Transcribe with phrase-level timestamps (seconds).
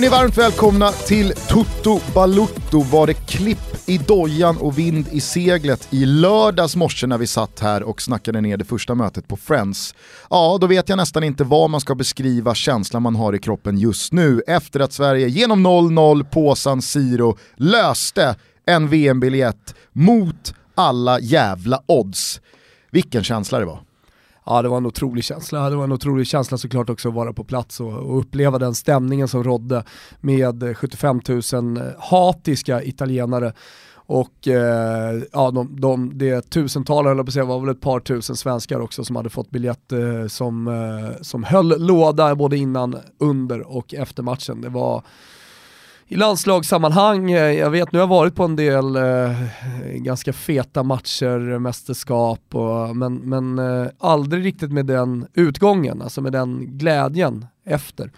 [0.00, 2.82] Hörni, varmt välkomna till Toto Balutto.
[2.82, 7.60] Var det klipp i dojan och vind i seglet i lördags morse när vi satt
[7.60, 9.94] här och snackade ner det första mötet på Friends.
[10.30, 13.78] Ja, då vet jag nästan inte vad man ska beskriva känslan man har i kroppen
[13.78, 21.20] just nu efter att Sverige genom 0-0 på San Siro löste en VM-biljett mot alla
[21.20, 22.40] jävla odds.
[22.90, 23.89] Vilken känsla det var.
[24.46, 25.70] Ja det var en otrolig känsla.
[25.70, 28.74] Det var en otrolig känsla såklart också att vara på plats och, och uppleva den
[28.74, 29.84] stämningen som rådde
[30.20, 31.20] med 75
[31.52, 33.52] 000 eh, hatiska italienare.
[34.12, 38.00] Och eh, ja, de, de, det tusental, höll på att säga, var väl ett par
[38.00, 42.96] tusen svenskar också som hade fått biljett eh, som, eh, som höll låda både innan,
[43.18, 44.60] under och efter matchen.
[44.60, 45.02] Det var
[46.12, 49.32] i landslagssammanhang, eh, jag vet nu har jag varit på en del eh,
[49.94, 56.32] ganska feta matcher, mästerskap, och, men, men eh, aldrig riktigt med den utgången, alltså med
[56.32, 58.10] den glädjen efter.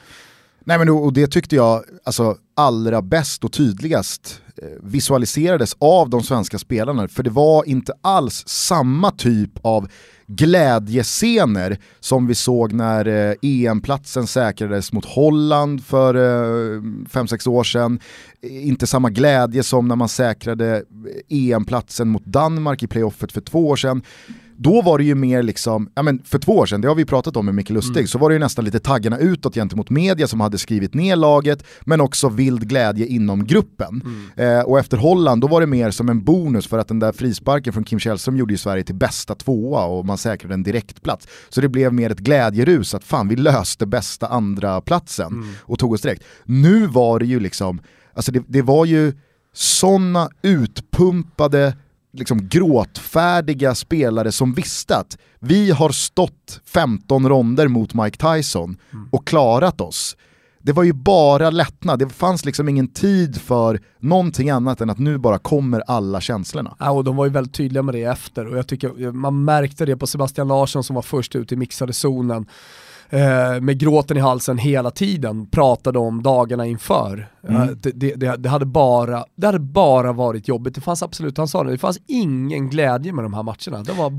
[0.65, 6.23] Nej men och det tyckte jag alltså, allra bäst och tydligast eh, visualiserades av de
[6.23, 9.89] svenska spelarna, för det var inte alls samma typ av
[10.27, 18.01] glädjescener som vi såg när eh, EM-platsen säkrades mot Holland för 5-6 eh, år sedan.
[18.43, 20.83] Inte samma glädje som när man säkrade eh,
[21.29, 24.03] EM-platsen mot Danmark i playoffet för två år sedan
[24.57, 27.05] då var det ju mer liksom, ja men för två år sedan, det har vi
[27.05, 28.07] pratat om med Micke Lustig, mm.
[28.07, 31.65] så var det ju nästan lite taggarna utåt gentemot media som hade skrivit ner laget,
[31.81, 34.03] men också vild glädje inom gruppen.
[34.37, 34.59] Mm.
[34.59, 37.13] Eh, och efter Holland, då var det mer som en bonus för att den där
[37.13, 41.29] frisparken från Kim Källström gjorde ju Sverige till bästa tvåa och man säkrade en direktplats.
[41.49, 45.49] Så det blev mer ett glädjerus att fan vi löste bästa andra platsen mm.
[45.61, 46.25] och tog oss direkt.
[46.45, 47.81] Nu var det ju liksom,
[48.15, 49.13] alltså det, det var ju
[49.55, 51.75] sådana utpumpade
[52.13, 59.09] liksom gråtfärdiga spelare som visste att vi har stått 15 ronder mot Mike Tyson mm.
[59.13, 60.17] och klarat oss.
[60.65, 64.99] Det var ju bara lättnad, det fanns liksom ingen tid för någonting annat än att
[64.99, 66.77] nu bara kommer alla känslorna.
[66.79, 69.87] Ja, och de var ju väldigt tydliga med det efter och jag tycker man märkte
[69.87, 72.47] det på Sebastian Larsson som var först ut i mixade zonen
[73.11, 77.32] eh, med gråten i halsen hela tiden pratade om dagarna inför.
[77.49, 77.79] Mm.
[77.83, 80.75] Det, det, det, hade bara, det hade bara varit jobbigt.
[80.75, 83.85] Det fanns absolut, han sa det, det fanns ingen glädje med de här matcherna.
[83.85, 84.11] Det var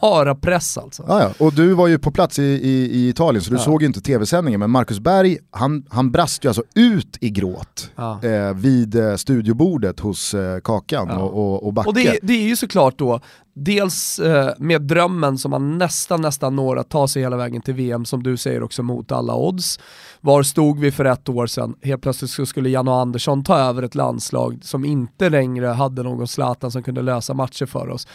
[0.00, 1.04] bara press alltså.
[1.08, 1.46] Ja, ja.
[1.46, 3.62] Och du var ju på plats i, i, i Italien så du ja.
[3.62, 7.90] såg ju inte tv-sändningen, men Marcus Berg, han, han brast ju alltså ut i gråt
[7.96, 8.24] ja.
[8.24, 11.88] eh, vid eh, studiobordet hos eh, Kakan och, och, och Backe.
[11.88, 13.20] Och det, det är ju såklart då,
[13.54, 17.74] dels eh, med drömmen som man nästan, nästan når att ta sig hela vägen till
[17.74, 19.80] VM, som du säger också mot alla odds.
[20.20, 21.74] Var stod vi för ett år sedan?
[21.82, 26.28] Helt plötsligt så skulle Janne Andersson ta över ett landslag som inte längre hade någon
[26.28, 28.06] Zlatan som kunde lösa matcher för oss.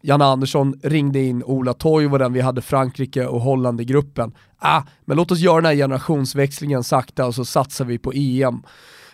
[0.00, 4.34] Janne Andersson ringde in Ola Toivonen, vi hade Frankrike och Holland i gruppen.
[4.58, 8.62] Ah, men låt oss göra den här generationsväxlingen sakta och så satsar vi på EM.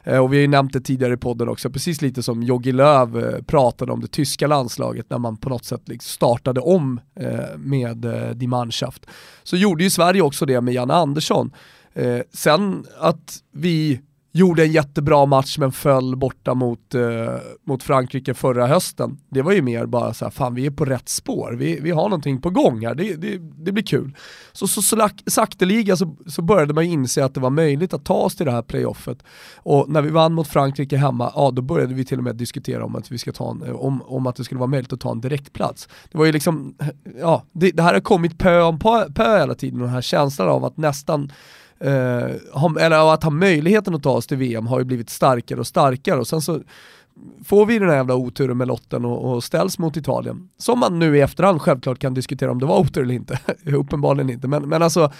[0.05, 2.73] Eh, och vi har ju nämnt det tidigare i podden också, precis lite som Jogi
[2.73, 7.01] Löw eh, pratade om det tyska landslaget när man på något sätt liksom startade om
[7.15, 9.07] eh, med Die Mannschaft.
[9.43, 11.51] Så gjorde ju Sverige också det med Janne Andersson.
[12.33, 14.01] Sen att vi
[14.33, 17.35] gjorde en jättebra match men föll borta mot, eh,
[17.67, 19.19] mot Frankrike förra hösten.
[19.29, 21.91] Det var ju mer bara så här, fan vi är på rätt spår, vi, vi
[21.91, 24.17] har någonting på gång här, det, det, det blir kul.
[24.53, 28.15] Så, så, så sakteliga så, så började man inse att det var möjligt att ta
[28.15, 29.23] oss till det här playoffet.
[29.57, 32.85] Och när vi vann mot Frankrike hemma, ja då började vi till och med diskutera
[32.85, 35.01] om att, vi ska ta en, eh, om, om att det skulle vara möjligt att
[35.01, 35.89] ta en direktplats.
[36.13, 36.75] Det var ju liksom,
[37.21, 40.49] ja, det, det här har kommit pö om pö, pö hela tiden, den här känslan
[40.49, 41.33] av att nästan
[41.83, 45.67] eh, eller att ha möjligheten att ta oss till VM har ju blivit starkare och
[45.67, 46.21] starkare.
[46.21, 46.61] Och sen så
[47.45, 50.49] får vi den här jävla oturen med lotten och, och ställs mot Italien.
[50.59, 53.39] Som man nu i efterhand självklart kan diskutera om det var otur eller inte,
[53.77, 55.13] uppenbarligen inte, men, men alltså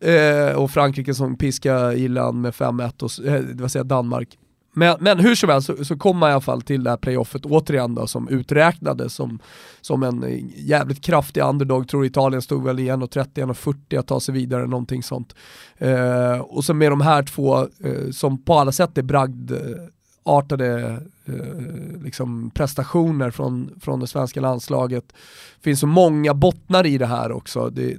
[0.00, 4.38] eh, och Frankrike som piskar Irland med 5-1 och eh, det vill säga Danmark
[4.78, 6.96] men, men hur som helst så, så kom man i alla fall till det här
[6.96, 9.38] playoffet återigen då som uträknades som,
[9.80, 14.66] som en jävligt kraftig underdog, tror Italien stod väl i 1.30-1.40 att ta sig vidare,
[14.66, 15.34] någonting sånt.
[15.78, 22.02] Eh, och så med de här två eh, som på alla sätt är bragdartade eh,
[22.04, 25.04] liksom prestationer från, från det svenska landslaget.
[25.08, 27.70] Det finns så många bottnar i det här också.
[27.70, 27.96] Det,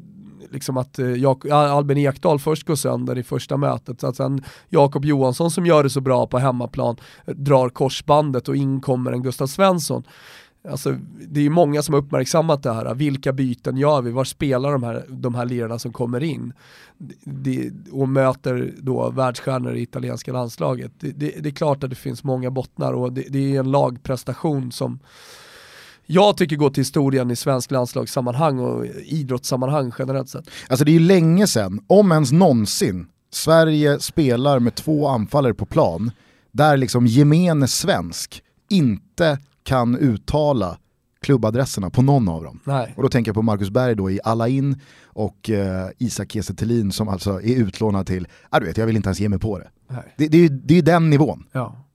[0.51, 4.43] liksom att eh, Jak Albin Ekdal först går sönder i första mötet, så att sen
[4.69, 9.11] Jakob Johansson som gör det så bra på hemmaplan eh, drar korsbandet och in kommer
[9.11, 10.03] en Gustav Svensson.
[10.67, 10.95] Alltså,
[11.27, 14.71] det är ju många som har uppmärksammat det här, vilka byten gör vi, var spelar
[14.71, 16.53] de här, de här lirarna som kommer in?
[17.23, 20.91] Det, och möter då världsstjärnor i italienska landslaget.
[20.99, 23.71] Det, det, det, är klart att det finns många bottnar och det, det är en
[23.71, 24.99] lagprestation som
[26.11, 30.49] jag tycker går till historien i svensk landslagssammanhang och idrottssammanhang generellt sett.
[30.67, 35.65] Alltså det är ju länge sedan, om ens någonsin, Sverige spelar med två anfallare på
[35.65, 36.11] plan
[36.51, 40.77] där liksom gemene svensk inte kan uttala
[41.21, 42.59] klubbadresserna på någon av dem.
[42.63, 42.93] Nej.
[42.97, 46.91] Och då tänker jag på Marcus Berg då i Alla in och eh, Isak Kiese
[46.91, 49.59] som alltså är utlånad till, ah, du vet jag vill inte ens ge mig på
[49.59, 49.69] det.
[49.87, 50.13] Nej.
[50.17, 51.45] Det, det, är ju det är den nivån.
[51.51, 51.85] Ja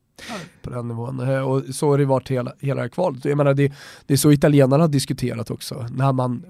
[0.64, 1.20] på den nivån.
[1.20, 3.24] Eh, och så har det varit hela, hela det här kvalet.
[3.24, 3.72] Jag menar, det,
[4.06, 6.44] det är så italienarna har diskuterat också, när man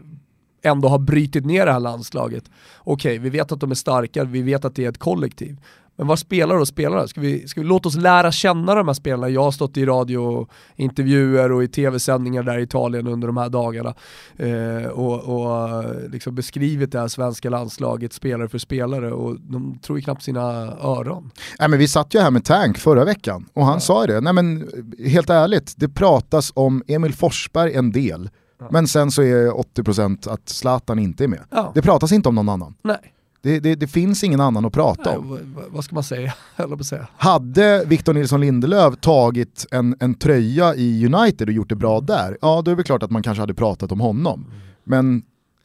[0.62, 2.44] ändå har brytit ner det här landslaget.
[2.78, 5.56] Okej, okay, vi vet att de är starka, vi vet att det är ett kollektiv.
[5.96, 7.08] Men vad spelar då spelarna?
[7.08, 9.29] Ska vi, ska vi låta oss lära känna de här spelarna?
[9.29, 13.94] Jag har stått i radiointervjuer och i tv-sändningar där i Italien under de här dagarna
[14.37, 19.99] eh, och, och liksom beskrivit det här svenska landslaget spelare för spelare och de tror
[19.99, 20.43] ju knappt sina
[20.82, 21.31] öron.
[21.58, 23.81] Nej, men vi satt ju här med Tank förra veckan och han ja.
[23.81, 24.69] sa ju det, Nej, men,
[25.06, 28.31] helt ärligt, det pratas om Emil Forsberg en del,
[28.61, 28.69] ja.
[28.70, 31.41] men sen så är 80% att Zlatan inte är med.
[31.50, 31.73] Ja.
[31.75, 32.75] Det pratas inte om någon annan.
[32.82, 33.13] Nej.
[33.44, 35.56] Det, det, det, finns ingen annan att prata Nej, om.
[35.69, 36.35] Vad ska man säga?
[36.85, 37.06] säga.
[37.17, 42.38] Hade Victor Nilsson Lindelöf tagit en, en tröja i United och gjort det bra där,
[42.41, 44.46] ja då är det klart att man kanske hade pratat om honom.
[44.85, 45.23] Men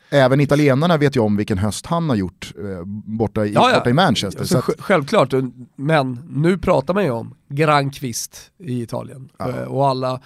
[0.10, 3.78] även italienarna vet ju om vilken höst han har gjort eh, borta, i, ja, ja.
[3.78, 4.44] borta i Manchester.
[4.44, 4.66] Så att...
[4.80, 5.34] Självklart,
[5.76, 9.30] men nu pratar man ju om Granqvist i Italien.
[9.38, 9.50] Ja.
[9.50, 10.22] Eh, och alla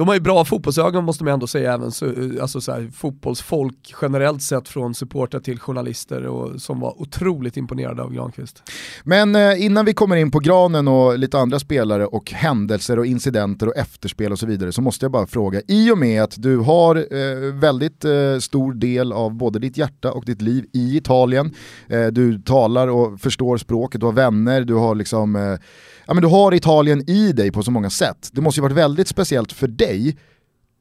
[0.00, 3.94] de har ju bra fotbollsögon måste man ändå säga, även så, alltså så här, fotbollsfolk
[4.02, 8.62] generellt sett från supportrar till journalister och, som var otroligt imponerade av Granqvist.
[9.04, 13.06] Men eh, innan vi kommer in på Granen och lite andra spelare och händelser och
[13.06, 16.42] incidenter och efterspel och så vidare så måste jag bara fråga, i och med att
[16.42, 20.96] du har eh, väldigt eh, stor del av både ditt hjärta och ditt liv i
[20.96, 21.54] Italien,
[21.88, 25.58] eh, du talar och förstår språket, du har vänner, du har liksom eh,
[26.06, 28.30] ja, men du har Italien i dig på så många sätt.
[28.32, 29.89] Det måste ju varit väldigt speciellt för dig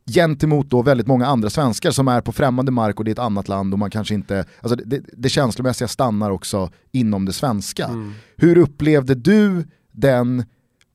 [0.10, 3.20] gentemot då väldigt många andra svenskar som är på främmande mark och det är ett
[3.20, 7.86] annat land och man kanske inte, alltså det, det känslomässiga stannar också inom det svenska.
[7.86, 8.14] Mm.
[8.38, 10.46] Hur upplevde du den,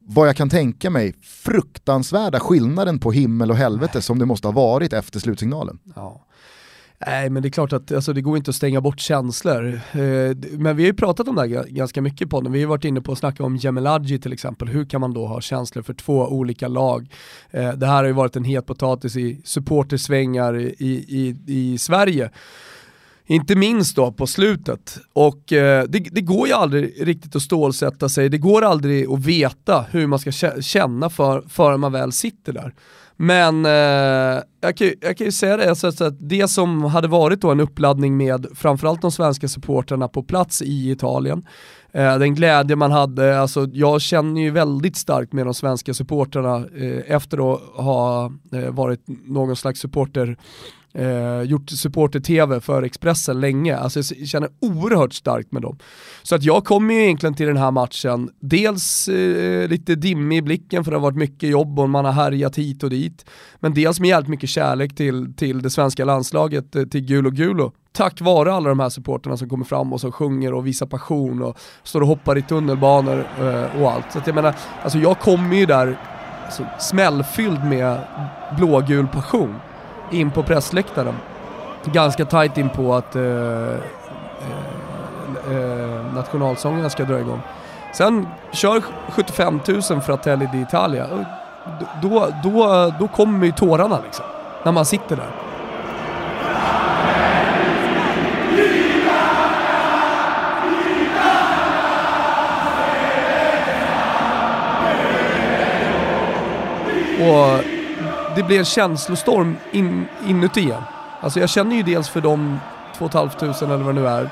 [0.01, 4.53] vad jag kan tänka mig, fruktansvärda skillnaden på himmel och helvete som det måste ha
[4.53, 5.79] varit efter slutsignalen?
[5.97, 6.27] Ja.
[7.07, 9.67] Nej men det är klart att alltså, det går inte att stänga bort känslor.
[9.93, 10.01] Eh,
[10.51, 12.53] men vi har ju pratat om det här ganska mycket på den.
[12.53, 14.69] Vi har varit inne på att snacka om Jemeladji till exempel.
[14.69, 17.09] Hur kan man då ha känslor för två olika lag?
[17.51, 20.73] Eh, det här har ju varit en het potatis i supportersvängar i,
[21.09, 22.31] i, i Sverige.
[23.27, 24.99] Inte minst då på slutet.
[25.13, 29.27] Och eh, det, det, går ju aldrig riktigt att stålsätta sig, det går aldrig att
[29.27, 32.75] veta hur man ska känna för, förrän man väl sitter där.
[33.17, 37.41] Men eh, jag, kan, jag kan ju säga det, alltså, att det som hade varit
[37.41, 41.47] då en uppladdning med framförallt de svenska supporterna på plats i Italien,
[41.93, 46.57] eh, den glädje man hade, alltså jag känner ju väldigt starkt med de svenska supporterna
[46.57, 50.37] eh, efter att ha eh, varit någon slags supporter
[50.95, 53.77] eh, gjort supporter-tv för Expressen länge.
[53.77, 55.79] Alltså jag känner oerhört starkt med dem.
[56.23, 60.43] Så att jag kommer ju egentligen till den här matchen, dels eh, lite dimmig i
[60.43, 63.25] blicken för det har varit mycket jobb och man har härjat hit och dit.
[63.61, 67.73] Men dels med jävligt mycket kärlek till, till det svenska landslaget, eh, till Gulo Gulo
[67.93, 71.43] tack vare alla de här supporterna som kommer fram och som sjunger och visar passion
[71.43, 74.13] och står och hoppar i tunnelbanor eh, och allt.
[74.13, 75.99] Så att jag menar, alltså jag kommer ju där
[76.45, 78.01] alltså, smällfylld med
[78.57, 79.55] blågul passion
[80.11, 81.15] in på pressläktaren.
[81.85, 83.77] Ganska tight in på att eh, eh,
[85.51, 87.41] eh, nationalsångerna ska dra igång.
[87.93, 91.25] Sen kör 75 000 Fratelli d'Italia.
[92.03, 94.25] Då, då, då kommer ju tårarna liksom,
[94.63, 95.31] när man sitter där.
[107.21, 107.74] Och
[108.37, 110.83] det blir en känslostorm in, inuti igen.
[111.21, 112.59] Alltså jag känner ju dels för de
[112.99, 114.31] 2 500 eller vad det nu är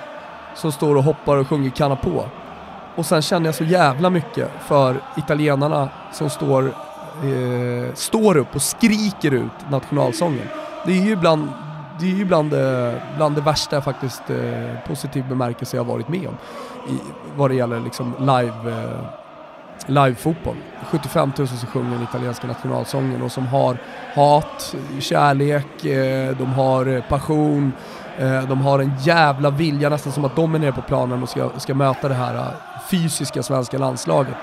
[0.54, 2.24] som står och hoppar och sjunger kanna på.
[2.94, 8.62] Och sen känner jag så jävla mycket för italienarna som står, eh, står upp och
[8.62, 10.48] skriker ut nationalsången.
[10.86, 11.48] Det är ju bland
[12.00, 16.28] det, är ju bland det, bland det värsta faktiskt eh, positiv bemärkelse jag varit med
[16.28, 16.36] om.
[16.88, 16.98] I,
[17.36, 19.21] vad det gäller liksom live eh,
[19.86, 20.56] Live-fotboll.
[20.90, 23.76] 75 000 som sjunger den italienska nationalsången och som har
[24.14, 27.72] hat, kärlek, eh, de har eh, passion,
[28.18, 31.28] eh, de har en jävla vilja nästan som att de är nere på planen och
[31.28, 32.46] ska, ska möta det här
[32.90, 34.34] fysiska svenska landslaget.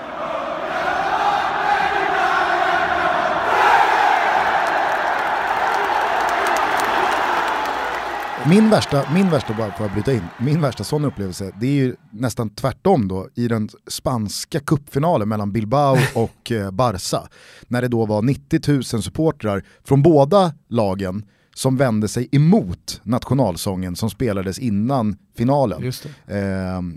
[8.48, 11.74] Min värsta, min värsta, bara för att bryta in, min värsta sån upplevelse, det är
[11.74, 17.22] ju nästan tvärtom då i den spanska kuppfinalen mellan Bilbao och eh, Barca.
[17.68, 23.96] När det då var 90 000 supportrar från båda lagen som vände sig emot nationalsången
[23.96, 25.92] som spelades innan finalen.
[26.26, 26.38] Eh,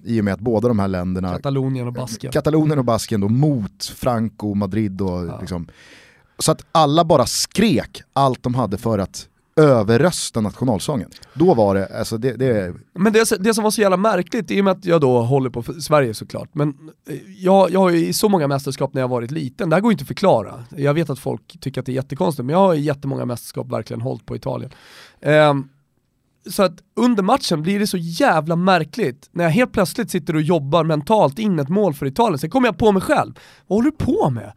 [0.03, 3.29] I och med att båda de här länderna, Katalonien och Basken, Katalonien och Basken då
[3.29, 5.37] mot Franco, Madrid och ja.
[5.39, 5.67] liksom,
[6.39, 11.09] så att alla bara skrek allt de hade för att överrösta nationalsången.
[11.33, 12.73] Då var det, alltså det, det...
[12.93, 15.49] Men det, det som var så jävla märkligt, i och med att jag då håller
[15.49, 16.69] på Sverige såklart, men
[17.09, 19.81] eh, jag, jag har ju i så många mästerskap när jag varit liten, det här
[19.81, 20.63] går ju inte att förklara.
[20.77, 23.71] Jag vet att folk tycker att det är jättekonstigt, men jag har i jättemånga mästerskap
[23.71, 24.71] verkligen hållit på Italien.
[25.21, 25.69] Um,
[26.49, 30.41] så att under matchen blir det så jävla märkligt när jag helt plötsligt sitter och
[30.41, 33.91] jobbar mentalt in ett mål för Italien, sen kommer jag på mig själv, vad håller
[33.91, 34.53] du på med?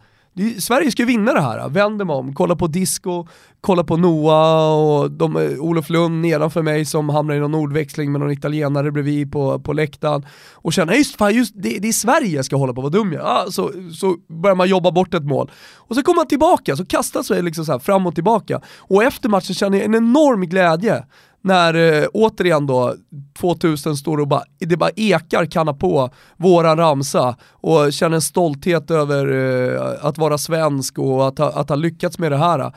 [0.58, 3.26] Sverige ska ju vinna det här, vänder mig om, kolla på disco,
[3.60, 8.12] kolla på Noah och de, eh, Olof Lund nedanför mig som hamnar i någon ordväxling
[8.12, 11.92] med någon italienare bredvid på, på läktaren och känner just, fan, just det, det är
[11.92, 15.14] Sverige jag ska hålla på, vad dum jag ah, så, så börjar man jobba bort
[15.14, 15.50] ett mål.
[15.74, 18.60] Och så kommer man tillbaka, så kastas det liksom så fram och tillbaka.
[18.78, 21.04] Och efter matchen känner jag en enorm glädje
[21.46, 22.94] när eh, återigen då
[23.38, 28.90] 2000 står och bara, det bara ekar kanna på våran ramsa och känner en stolthet
[28.90, 32.72] över eh, att vara svensk och att ha, att ha lyckats med det här.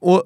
[0.00, 0.24] Och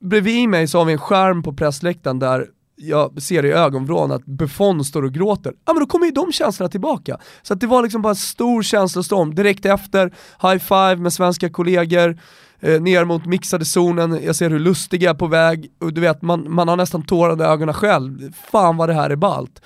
[0.00, 4.24] bredvid mig så har vi en skärm på pressläktaren där jag ser i ögonvrån att
[4.24, 7.18] Buffon står och gråter, ja men då kommer ju de känslorna tillbaka.
[7.42, 11.50] Så att det var liksom bara en stor känslostorm, direkt efter, high five med svenska
[11.50, 12.18] kollegor,
[12.66, 16.22] eh, ner mot mixade zonen, jag ser hur Lustig är på väg, och du vet
[16.22, 19.62] man, man har nästan tårar i ögonen själv, fan vad det här är ballt.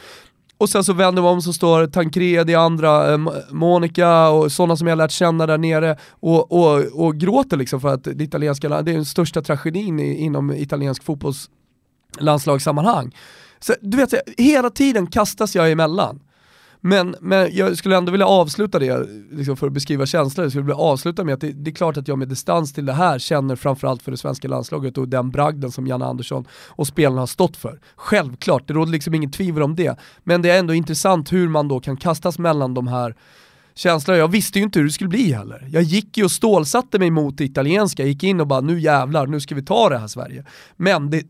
[0.58, 3.18] Och sen så vänder man om så står Tancredi, andra, eh,
[3.50, 7.94] Monica och sådana som jag lärt känna där nere och, och, och gråter liksom för
[7.94, 13.16] att det italienska det är den största tragedin i, inom italiensk fotbollslandslagssammanhang.
[13.60, 16.20] Så du vet, hela tiden kastas jag emellan.
[16.80, 20.64] Men, men jag skulle ändå vilja avsluta det, liksom för att beskriva känslor, jag skulle
[20.64, 23.18] vilja avsluta med att det, det, är klart att jag med distans till det här
[23.18, 27.26] känner framförallt för det svenska landslaget och den bragden som Janne Andersson och spelarna har
[27.26, 27.80] stått för.
[27.96, 29.98] Självklart, det råder liksom inget tvivel om det.
[30.24, 33.16] Men det är ändå intressant hur man då kan kastas mellan de här
[33.74, 34.16] känsla.
[34.16, 35.68] Jag visste ju inte hur det skulle bli heller.
[35.70, 39.26] Jag gick ju och stålsatte mig mot det italienska, gick in och bara nu jävlar,
[39.26, 40.44] nu ska vi ta det här Sverige.
[40.76, 41.22] Men det,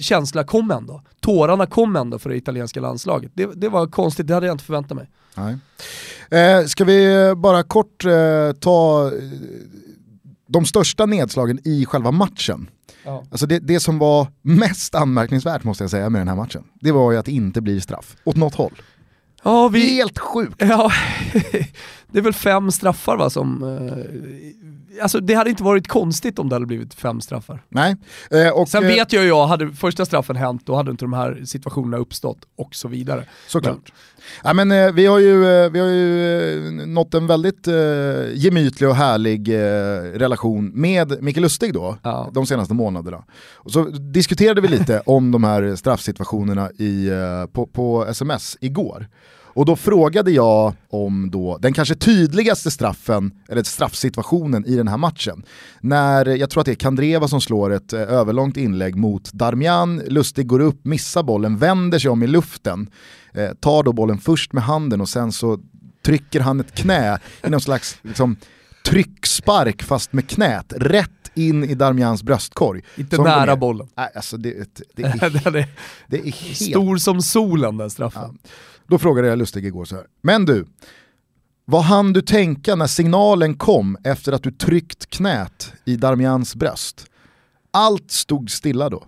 [0.00, 1.02] känsla kom ändå.
[1.20, 3.30] Tårarna kom ändå för det italienska landslaget.
[3.34, 5.10] Det, det var konstigt, det hade jag inte förväntat mig.
[5.34, 5.56] Nej.
[6.30, 9.12] Eh, ska vi bara kort eh, ta eh,
[10.46, 12.70] de största nedslagen i själva matchen?
[13.04, 13.24] Ja.
[13.30, 16.92] Alltså det, det som var mest anmärkningsvärt måste jag säga med den här matchen, det
[16.92, 18.72] var ju att det inte blir straff, åt något håll.
[19.46, 19.96] Ja, vi...
[19.96, 20.54] Helt sjukt!
[20.58, 20.92] Ja,
[22.12, 23.62] det är väl fem straffar va som...
[23.62, 27.62] Eh, alltså det hade inte varit konstigt om det hade blivit fem straffar.
[27.68, 27.96] Nej.
[28.30, 31.12] Eh, och, Sen vet jag ju, jag, hade första straffen hänt då hade inte de
[31.12, 33.24] här situationerna uppstått och så vidare.
[33.46, 33.74] Såklart.
[33.74, 33.92] Men,
[34.44, 37.74] Ja, men, eh, vi, har ju, eh, vi har ju eh, nått en väldigt eh,
[38.34, 42.30] gemytlig och härlig eh, relation med Mikael Lustig då, ja.
[42.32, 43.24] de senaste månaderna.
[43.54, 49.08] Och så diskuterade vi lite om de här straffsituationerna i, eh, på, på sms igår.
[49.56, 54.96] Och då frågade jag om då den kanske tydligaste straffen, eller straffsituationen i den här
[54.96, 55.42] matchen.
[55.80, 60.02] När, jag tror att det är Kandreva som slår ett eh, överlångt inlägg mot Darmian,
[60.06, 62.90] Lustig går upp, missar bollen, vänder sig om i luften,
[63.32, 65.58] eh, tar då bollen först med handen och sen så
[66.04, 68.36] trycker han ett knä i någon slags liksom,
[68.86, 72.82] tryckspark fast med knät, rätt in i Darmians bröstkorg.
[72.96, 73.88] Inte nära är, bollen.
[73.96, 75.68] Nej, alltså det, det, det, är,
[76.06, 76.56] det är helt...
[76.56, 78.38] Stor som solen den straffen.
[78.42, 78.50] Ja.
[78.86, 80.06] Då frågade jag Lustig igår så här.
[80.22, 80.66] men du,
[81.64, 87.06] vad hann du tänka när signalen kom efter att du tryckt knät i Darmians bröst?
[87.70, 89.06] Allt stod stilla då.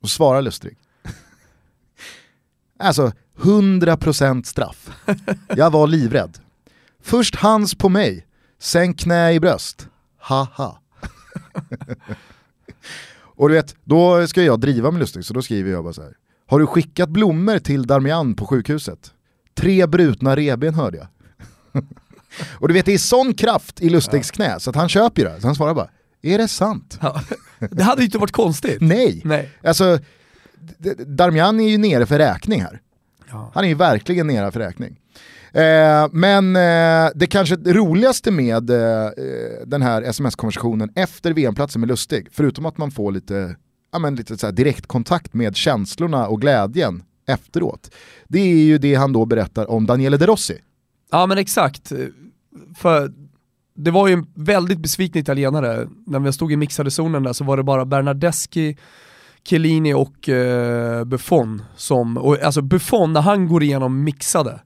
[0.00, 0.76] Och svarar Lustig.
[2.78, 4.90] alltså, 100% straff.
[5.56, 6.38] Jag var livrädd.
[7.02, 8.26] Först hands på mig,
[8.58, 9.88] sen knä i bröst.
[10.18, 10.78] Haha.
[13.20, 16.02] och du vet, då ska jag driva med Lustig, så då skriver jag bara så
[16.02, 16.16] här.
[16.48, 19.12] Har du skickat blommor till Darmian på sjukhuset?
[19.54, 21.06] Tre brutna reben hörde jag.
[22.60, 25.40] och du vet det är sån kraft i Lustigs knä så att han köper det.
[25.40, 25.88] Så han svarar bara,
[26.22, 26.98] är det sant?
[27.02, 27.22] Ja.
[27.70, 28.80] Det hade ju inte varit konstigt.
[28.80, 29.22] Nej.
[29.24, 29.50] Nej.
[29.64, 29.98] Alltså,
[31.06, 32.80] Darmian är ju nere för räkning här.
[33.30, 33.50] Ja.
[33.54, 35.00] Han är ju verkligen nere för räkning.
[35.52, 39.10] Eh, men eh, det kanske roligaste med eh,
[39.66, 43.56] den här sms-konversationen efter VM-platsen med Lustig, förutom att man får lite
[43.92, 47.90] ja, men lite så direktkontakt med känslorna och glädjen efteråt.
[48.28, 50.58] Det är ju det han då berättar om Daniele De Rossi.
[51.10, 51.92] Ja men exakt.
[52.76, 53.12] För
[53.74, 57.44] det var ju en väldigt besviken italienare, när vi stod i mixade zonen där så
[57.44, 58.76] var det bara Bernardeschi,
[59.44, 64.60] Chiellini och eh, Buffon som, och, alltså Buffon när han går igenom mixade,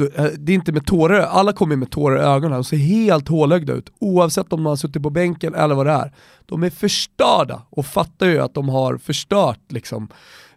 [0.00, 3.28] Eh, det är inte med tårar, alla kommer med tårar i ögonen och ser helt
[3.28, 6.12] hålögda ut oavsett om de har suttit på bänken eller vad det är.
[6.46, 10.08] De är förstörda och fattar ju att de har förstört liksom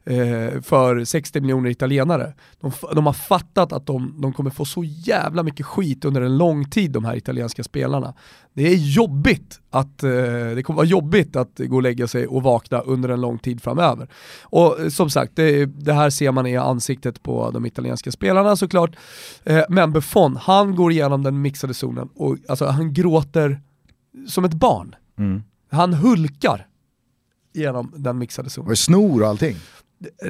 [0.05, 2.33] eh, för 60 miljoner italienare.
[2.61, 6.37] De, de, har fattat att de, de kommer få så jävla mycket skit under en
[6.37, 8.13] lång tid de här italienska spelarna.
[8.53, 10.11] Det är jobbigt att, eh,
[10.55, 13.63] det kommer vara jobbigt att gå och lägga sig och vakna under en lång tid
[13.63, 14.07] framöver.
[14.43, 18.55] Och eh, som sagt, det, det här ser man i ansiktet på de italienska spelarna
[18.55, 18.95] såklart.
[19.43, 23.61] Eh, men Buffon, han går igenom den mixade zonen och alltså, han gråter
[24.27, 24.95] som ett barn.
[25.17, 25.43] Mm.
[25.71, 26.67] Han hulkar
[27.53, 28.71] genom den mixade zonen.
[28.71, 29.55] Och snor och allting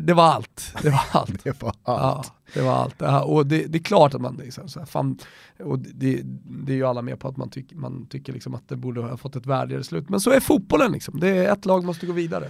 [0.01, 0.73] det, var allt.
[0.81, 1.43] Det var allt.
[1.43, 1.77] det var allt.
[1.85, 2.95] Ja, det var allt.
[2.97, 5.19] Ja, och det, det, är klart att man, liksom, så här, fan,
[5.59, 8.69] och det, det, är ju alla med på att man, tyck, man tycker liksom att
[8.69, 10.09] det borde ha fått ett värdigare slut.
[10.09, 11.19] Men så är fotbollen liksom.
[11.19, 12.47] Det är ett lag måste gå vidare.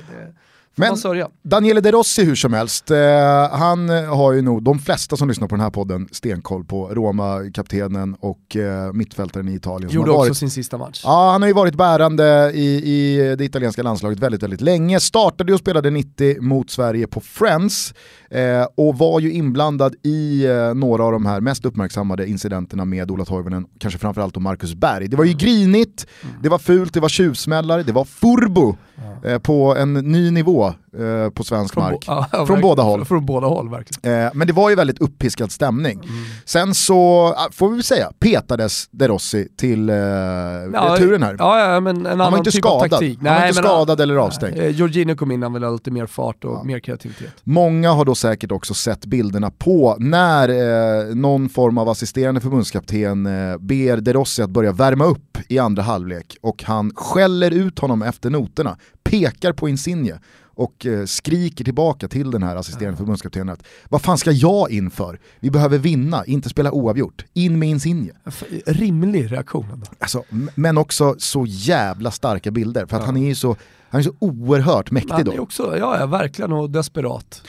[0.75, 0.97] Men
[1.43, 2.97] Daniele De Rossi hur som helst, eh,
[3.51, 8.15] han har ju nog de flesta som lyssnar på den här podden stenkoll på Roma-kaptenen
[8.19, 9.91] och eh, mittfältaren i Italien.
[9.91, 11.01] Gjorde också varit, sin sista match.
[11.03, 14.99] Ja, han har ju varit bärande i, i det italienska landslaget väldigt, väldigt länge.
[14.99, 17.93] Startade och spelade 90 mot Sverige på Friends
[18.29, 23.11] eh, och var ju inblandad i eh, några av de här mest uppmärksammade incidenterna med
[23.11, 25.07] Ola Toivonen, kanske framförallt då Marcus Berg.
[25.07, 26.35] Det var ju grinigt, mm.
[26.43, 28.75] det var fult, det var tjuvsmällar, det var furbo
[29.23, 29.39] ja.
[29.39, 32.05] på en ny nivå eh, på svensk från mark.
[32.07, 33.05] Ja, från båda håll.
[33.05, 34.25] Från båda håll verkligen.
[34.25, 35.99] Eh, men det var ju väldigt uppiskad stämning.
[36.03, 36.23] Mm.
[36.45, 41.35] Sen så, får vi väl säga, petades De Rossi till eh, ja, returen här.
[41.39, 42.89] Ja, men en han var inte typ skadad.
[42.89, 43.19] taktik.
[43.23, 44.59] Han var inte skadad eller avstängd.
[44.59, 46.63] Eh, Jorginho kom in, han ville ha lite mer fart och ja.
[46.63, 47.33] mer kreativitet.
[47.43, 53.25] Många har då säkert också sett bilderna på när eh, någon form av assisterande förbundskapten
[53.25, 57.79] eh, ber De Rossi att börja värma upp i andra halvlek och han skäller ut
[57.79, 60.19] honom efter noterna, pekar på Insigne
[60.55, 64.91] och eh, skriker tillbaka till den här assisterande förbundskaptenen att vad fan ska jag in
[64.91, 65.19] för?
[65.39, 67.25] Vi behöver vinna, inte spela oavgjort.
[67.33, 68.11] In med Insigne.
[68.65, 69.83] Rimlig reaktion.
[69.99, 70.23] Alltså,
[70.55, 73.05] men också så jävla starka bilder, för att ja.
[73.05, 73.55] han är ju så
[73.89, 75.31] han är så oerhört mäktig han då.
[75.31, 77.41] Är också, ja, ja, verkligen och desperat.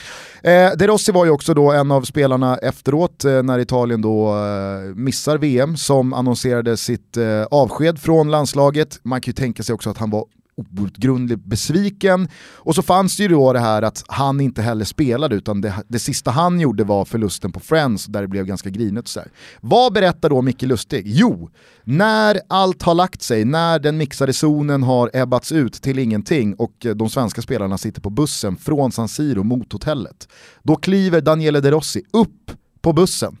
[0.43, 4.35] Eh, De Rossi var ju också då en av spelarna efteråt eh, när Italien då
[4.35, 8.99] eh, missar VM som annonserade sitt eh, avsked från landslaget.
[9.03, 10.25] Man kan ju tänka sig också att han var
[10.57, 12.27] outgrundligt besviken.
[12.55, 15.73] Och så fanns det ju då det här att han inte heller spelade utan det,
[15.87, 19.07] det sista han gjorde var förlusten på Friends där det blev ganska grinigt.
[19.07, 19.31] Så här.
[19.61, 21.03] Vad berättar då Micke Lustig?
[21.05, 21.49] Jo,
[21.83, 26.85] när allt har lagt sig, när den mixade zonen har ebbats ut till ingenting och
[26.85, 30.27] eh, de svenska spelarna sitter på bussen från San Siro mot hotellet,
[30.63, 33.37] då kliver Daniele De Rossi upp på bussen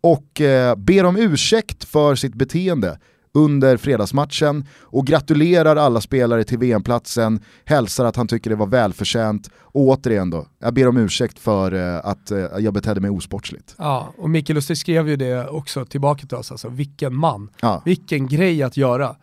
[0.00, 2.98] och eh, ber om ursäkt för sitt beteende
[3.34, 9.50] under fredagsmatchen och gratulerar alla spelare till VM-platsen, hälsar att han tycker det var välförtjänt
[9.58, 13.74] och återigen då, jag ber om ursäkt för eh, att eh, jag betedde mig osportsligt.
[13.78, 17.82] Ja, och Mikael Lustig skrev ju det också tillbaka till oss, alltså vilken man, ja.
[17.84, 19.16] vilken grej att göra.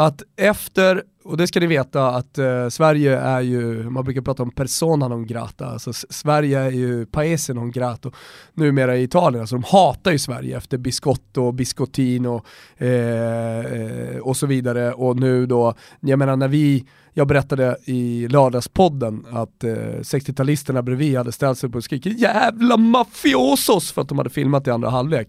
[0.00, 4.42] Att efter och det ska ni veta att eh, Sverige är ju, man brukar prata
[4.42, 8.12] om persona non grata, alltså Sverige är ju paese non grato
[8.54, 12.44] numera i Italien, alltså de hatar ju Sverige efter biscotto, biscottino
[12.76, 14.92] eh, eh, och så vidare.
[14.92, 21.16] Och nu då, jag menar när vi jag berättade i lördagspodden att eh, 60-talisterna bredvid
[21.16, 23.92] hade ställt sig upp och skrikit jävla mafiosos!
[23.92, 25.28] för att de hade filmat i andra halvlek.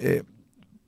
[0.00, 0.22] Eh,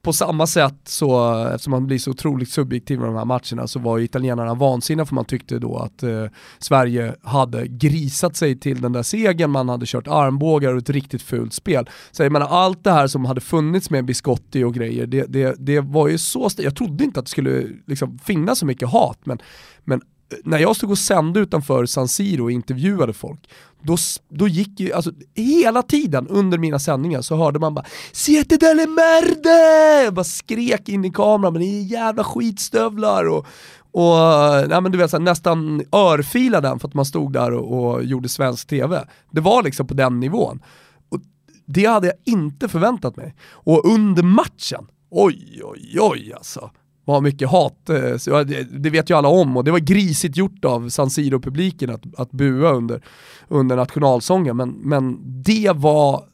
[0.03, 3.79] på samma sätt så, eftersom man blir så otroligt subjektiv med de här matcherna, så
[3.79, 6.27] var ju italienarna vansinniga för man tyckte då att eh,
[6.59, 11.23] Sverige hade grisat sig till den där segern, man hade kört armbågar och ett riktigt
[11.23, 11.91] fult spel.
[12.11, 15.55] Så jag menar, allt det här som hade funnits med Biscotti och grejer, det, det,
[15.59, 19.19] det var ju så, jag trodde inte att det skulle liksom finnas så mycket hat,
[19.25, 19.39] men,
[19.85, 20.01] men
[20.45, 23.51] när jag stod och sände utanför San Siro och intervjuade folk,
[23.83, 23.97] då,
[24.29, 28.87] då gick ju, alltså hela tiden under mina sändningar så hörde man bara “Siete delle
[28.87, 33.47] merde!” Jag bara skrek in i kameran, men det är jävla skitstövlar och,
[33.93, 37.53] och nej men du vet, så här, nästan örfilade den för att man stod där
[37.53, 39.05] och, och, gjorde svensk tv.
[39.31, 40.63] Det var liksom på den nivån.
[41.09, 41.21] Och
[41.67, 43.35] det hade jag inte förväntat mig.
[43.53, 46.71] Och under matchen, oj oj oj alltså
[47.05, 50.89] vad mycket hat, eh, det vet ju alla om och det var grisigt gjort av
[50.89, 53.03] San Siro-publiken att, att bua under,
[53.49, 56.25] under nationalsången men, men det var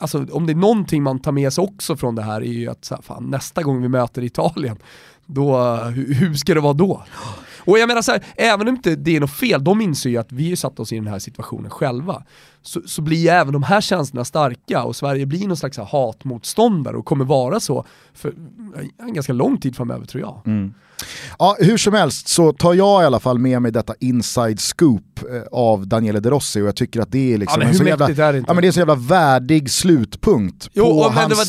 [0.00, 2.68] Alltså om det är någonting man tar med sig också från det här är ju
[2.68, 4.76] att så här, fan, nästa gång vi möter Italien,
[5.26, 7.04] då, hur, hur ska det vara då?
[7.64, 10.16] Och jag menar så här, även om inte det är något fel, de inser ju
[10.16, 12.22] att vi har satt oss i den här situationen själva.
[12.62, 16.96] Så, så blir ju även de här känslorna starka och Sverige blir någon slags hatmotståndare
[16.96, 18.34] och kommer vara så för
[18.98, 20.42] en ganska lång tid framöver tror jag.
[20.46, 20.74] Mm.
[21.38, 25.20] Ja, hur som helst så tar jag i alla fall med mig detta inside scoop
[25.32, 27.84] eh, av Daniele De Rossi och jag tycker att det är liksom ja, en så
[27.84, 31.34] jävla, är det ja, men det är så jävla värdig slutpunkt jo, på hans det
[31.34, 31.44] var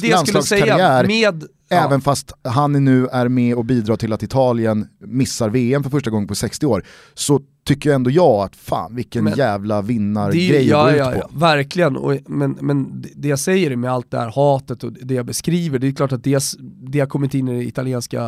[1.69, 1.99] med, Även ja.
[1.99, 6.27] fast han nu är med och bidrar till att Italien missar VM för första gången
[6.27, 10.97] på 60 år, så tycker ändå jag att fan vilken men, jävla vinnargrej ja, att
[10.97, 11.27] ja, ut på.
[11.31, 15.13] Ja, verkligen, och, men, men det jag säger med allt det här hatet och det
[15.13, 18.21] jag beskriver, det är klart att det, det har kommit in i det italienska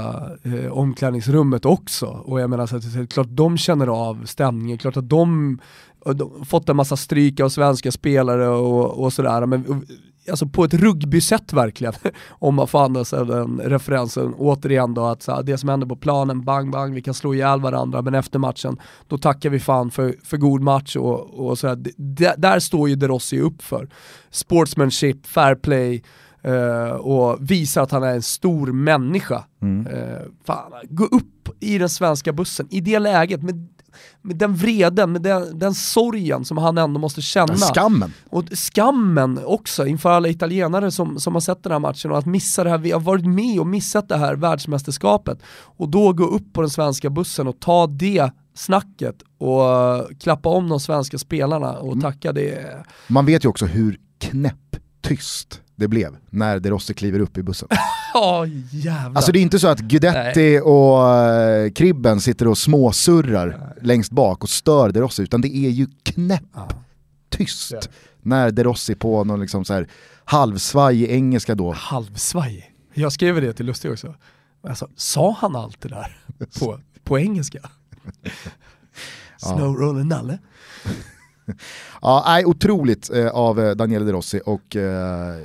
[0.44, 2.06] eh, omklädningsrummet också.
[2.06, 5.60] Och jag menar så att det är klart de känner av stämningen, klart att de
[6.16, 9.86] de fått en massa stryk av svenska spelare och, och sådär, men
[10.30, 11.94] alltså på ett rugbysätt verkligen,
[12.30, 15.88] om man får använda sig av den referensen, återigen då att här, det som händer
[15.88, 19.60] på planen, bang bang, vi kan slå ihjäl varandra, men efter matchen, då tackar vi
[19.60, 23.40] fan för, för god match och, och så här, d- där står ju De Rossi
[23.40, 23.90] upp för.
[24.30, 26.04] Sportsmanship, fair play,
[26.46, 29.44] Uh, och visar att han är en stor människa.
[29.62, 29.88] Mm.
[29.88, 33.68] Uh, fan, gå upp i den svenska bussen i det läget med
[34.22, 37.56] med den vreden, med den, den sorgen som han ändå måste känna.
[37.56, 38.14] Skammen.
[38.30, 42.26] Och skammen också inför alla italienare som, som har sett den här matchen och att
[42.26, 45.40] missa det här, vi har varit med och missat det här världsmästerskapet.
[45.50, 49.62] Och då gå upp på den svenska bussen och ta det snacket och
[50.20, 52.02] klappa om de svenska spelarna och mm.
[52.02, 52.86] tacka det.
[53.08, 57.68] Man vet ju också hur knäpptyst det blev när De Rossi kliver upp i bussen.
[58.14, 59.16] Ja, oh, jävlar.
[59.16, 60.62] Alltså det är inte så att Guidetti Nej.
[60.62, 61.00] och
[61.66, 63.78] uh, Kribben sitter och småsurrar Nej.
[63.82, 67.80] längst bak och stör De Rossi, utan det är ju knäpptyst ja.
[68.22, 69.88] när De Rossi på någon liksom så här
[70.26, 71.72] halvsvaj engelska då.
[71.72, 72.74] Halvsvaj?
[72.94, 74.16] Jag skrev det till Lustig också.
[74.64, 76.18] Alltså, sa han allt det där
[76.60, 77.60] på, på engelska?
[79.38, 80.40] Snow roller nalle.
[82.02, 85.36] ja, nej, otroligt eh, av eh, Daniele De Rossi och eh,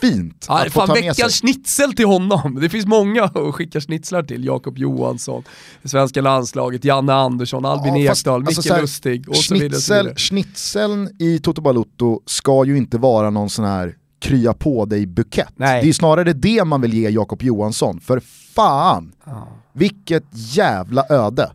[0.00, 1.28] fint ja, att få ta med sig.
[1.30, 2.58] schnitzel till honom.
[2.60, 4.44] Det finns många att skicka schnitzlar till.
[4.44, 5.44] Jakob Johansson,
[5.84, 9.70] svenska landslaget, Janne Andersson, Albin ja, Ekdal, Micke alltså Lustig och så vidare.
[9.70, 15.06] Schnitzel, schnitzeln i Toto Balutto ska ju inte vara någon sån här krya på dig
[15.06, 15.52] bukett.
[15.56, 15.82] Nej.
[15.82, 18.20] Det är snarare det man vill ge Jakob Johansson, för
[18.54, 19.12] fan!
[19.24, 19.48] Ja.
[19.72, 21.50] Vilket jävla öde.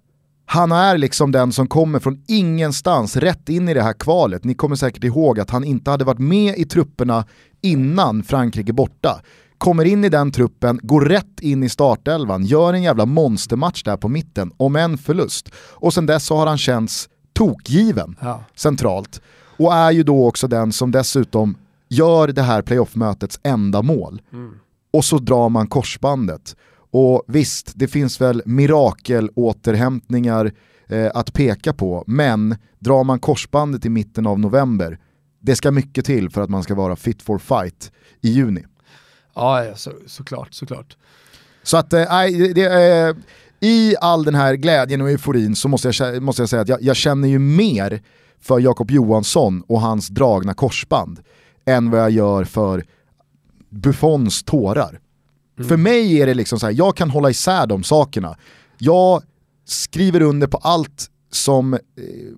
[0.46, 4.44] Han är liksom den som kommer från ingenstans rätt in i det här kvalet.
[4.44, 7.26] Ni kommer säkert ihåg att han inte hade varit med i trupperna
[7.62, 9.22] innan Frankrike borta.
[9.58, 13.98] Kommer in i den truppen, går rätt in i startelvan, gör en jävla monstermatch där
[13.98, 15.50] på mitten, om en förlust.
[15.72, 18.44] Och sen dess så har han känts tokgiven ja.
[18.56, 19.22] centralt.
[19.58, 21.58] Och är ju då också den som dessutom
[21.90, 24.22] gör det här playoff-mötets enda mål.
[24.34, 24.54] Mm.
[24.94, 26.56] Och så drar man korsbandet.
[26.98, 30.52] Och visst, det finns väl mirakelåterhämtningar
[30.88, 35.00] eh, att peka på, men drar man korsbandet i mitten av november,
[35.42, 38.66] det ska mycket till för att man ska vara fit for fight i juni.
[39.34, 40.98] Ja, så, såklart, såklart.
[41.64, 43.16] Så att, eh, eh,
[43.60, 46.82] i all den här glädjen och euforin så måste jag, måste jag säga att jag,
[46.82, 48.02] jag känner ju mer
[48.40, 51.20] för Jakob Johansson och hans dragna korsband
[51.66, 52.84] än vad jag gör för
[53.70, 55.00] Buffons tårar.
[55.58, 55.70] Mm.
[55.70, 58.38] För mig är det liksom så här, jag kan hålla isär de sakerna.
[58.78, 59.24] Jag
[59.66, 61.80] skriver under på allt som eh,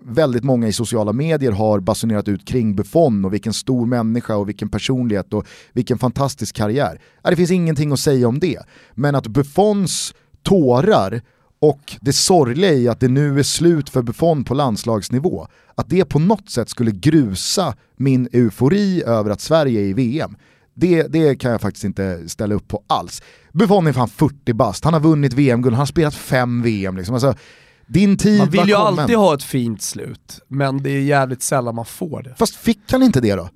[0.01, 4.49] väldigt många i sociala medier har basunerat ut kring Buffon och vilken stor människa och
[4.49, 7.01] vilken personlighet och vilken fantastisk karriär.
[7.23, 8.59] Det finns ingenting att säga om det.
[8.93, 11.21] Men att Buffons tårar
[11.59, 16.05] och det sorgliga i att det nu är slut för Buffon på landslagsnivå, att det
[16.05, 20.35] på något sätt skulle grusa min eufori över att Sverige är i VM,
[20.79, 23.21] det, det kan jag faktiskt inte ställa upp på alls.
[23.53, 26.97] Buffon är fan 40 bast, han har vunnit VM-guld, han har spelat fem VM.
[26.97, 27.15] Liksom.
[27.15, 27.33] Alltså,
[27.87, 28.99] din tid Man vill ju kommen.
[28.99, 32.35] alltid ha ett fint slut, men det är jävligt sällan man får det.
[32.37, 33.49] Fast fick han inte det då?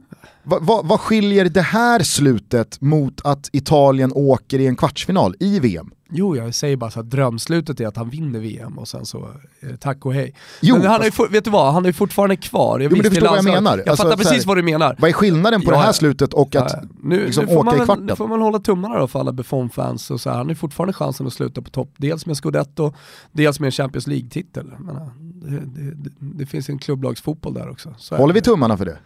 [0.44, 5.60] Va, va, vad skiljer det här slutet mot att Italien åker i en kvartsfinal i
[5.60, 5.92] VM?
[6.14, 9.30] Jo, jag säger bara så att drömslutet är att han vinner VM och sen så,
[9.60, 10.36] eh, tack och hej.
[10.62, 12.80] Jo, men han är, vet du vad, han är fortfarande kvar.
[12.80, 13.78] Jag jo, men du förstår vad jag menar.
[13.78, 14.96] Jag alltså, fattar precis här, vad du menar.
[15.00, 17.76] Vad är skillnaden på ja, det här slutet och att ja, nu, liksom nu åka
[17.76, 18.06] i kvarten?
[18.06, 20.12] Nu får man hålla tummarna då för alla Buffon-fans.
[20.12, 20.38] Och så här.
[20.38, 22.94] Han har fortfarande chansen att sluta på topp, dels med Scudetto,
[23.32, 24.72] dels med en Champions League-titel.
[25.20, 27.96] Det, det, det, det, finns en klubblagsfotboll där också.
[28.10, 28.98] Håller vi tummarna för det?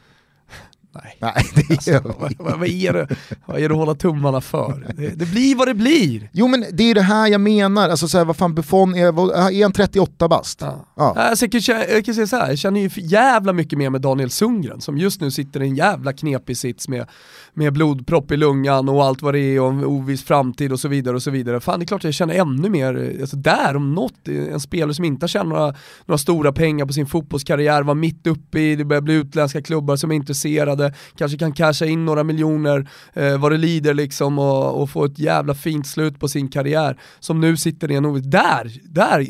[1.03, 1.17] Nej.
[1.19, 3.07] Nej, det gör Vad, vi vad, vad, är det,
[3.45, 4.93] vad är det att hålla tummarna för?
[4.97, 6.29] Det, det blir vad det blir.
[6.33, 9.11] Jo men det är det här jag menar, alltså så här, vad fan Buffon är,
[9.11, 10.61] vad- är han 38 bast?
[10.61, 10.85] Ja.
[10.95, 11.13] Ja.
[11.17, 14.01] Alltså, jag, kan, jag kan säga så här, jag känner ju jävla mycket mer med
[14.01, 17.07] Daniel Sundgren som just nu sitter i en jävla knepig sits med,
[17.55, 20.87] med blodpropp i lungan och allt vad det är och en oviss framtid och så
[20.87, 21.59] vidare och så vidare.
[21.59, 25.05] Fan det är klart jag känner ännu mer, alltså där om något, en spelare som
[25.05, 28.85] inte har tjänat några, några stora pengar på sin fotbollskarriär, var mitt uppe i, det
[28.85, 33.51] börjar bli utländska klubbar som är intresserade, kanske kan casha in några miljoner eh, vad
[33.51, 36.99] det lider liksom och, och få ett jävla fint slut på sin karriär.
[37.19, 39.25] Som nu sitter i en oviss, där, där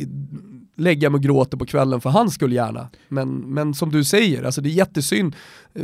[0.76, 2.90] lägger jag mig och gråter på kvällen för han skulle gärna.
[3.10, 5.36] Men, men som du säger, alltså det är jättesynd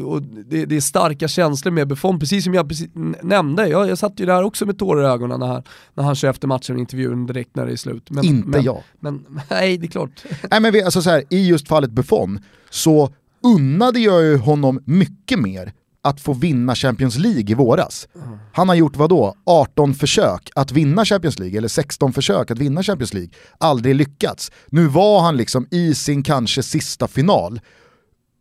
[0.06, 2.90] och det, det är starka känslor med Buffon, precis som jag precis
[3.22, 3.68] nämnde.
[3.68, 6.30] Jag, jag satt ju där också med tårar i ögonen när han, när han kör
[6.30, 8.10] efter matchen och intervjun direkt när det är slut.
[8.10, 8.84] Men, Inte men, jag.
[9.00, 10.24] Men nej, det är klart.
[10.52, 14.80] Nej men vi, alltså så här, i just fallet Buffon så unnade jag ju honom
[14.86, 15.74] mycket mer
[16.04, 18.08] att få vinna Champions League i våras.
[18.54, 19.36] Han har gjort vad då?
[19.46, 23.30] 18 försök att vinna Champions League, eller 16 försök att vinna Champions League.
[23.58, 24.52] Aldrig lyckats.
[24.68, 27.60] Nu var han liksom i sin kanske sista final.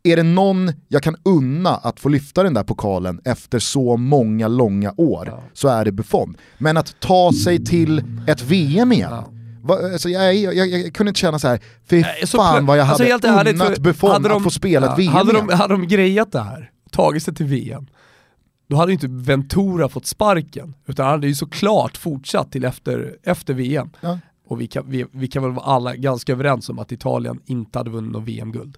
[0.03, 4.47] Är det någon jag kan unna att få lyfta den där pokalen efter så många
[4.47, 6.37] långa år så är det Buffon.
[6.57, 9.13] Men att ta sig till ett VM igen.
[9.63, 12.87] Va, alltså jag, jag, jag, jag kunde inte känna så här, fy fan vad jag
[12.87, 15.73] alltså hade unnat Buffon hade de- att få spela ett ja, VM hade de, hade
[15.73, 17.87] de grejat det här, tagit sig till VM,
[18.67, 23.17] då hade ju inte Ventura fått sparken, utan han hade ju såklart fortsatt till efter,
[23.23, 23.89] efter VM.
[24.01, 24.19] Ja.
[24.45, 27.79] Och vi kan, vi, vi kan väl vara alla ganska överens om att Italien inte
[27.79, 28.77] hade vunnit något VM-guld.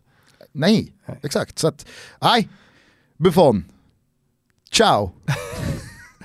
[0.52, 1.20] Nej, Nej.
[1.24, 1.60] exakt.
[1.60, 1.86] Så att,
[2.22, 2.50] nej,
[3.18, 3.66] Buffon.
[4.72, 5.12] Ciao.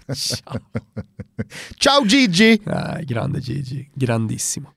[1.80, 2.60] Ciao Gigi!
[2.64, 4.68] Nej, grande Gigi, grandissimo.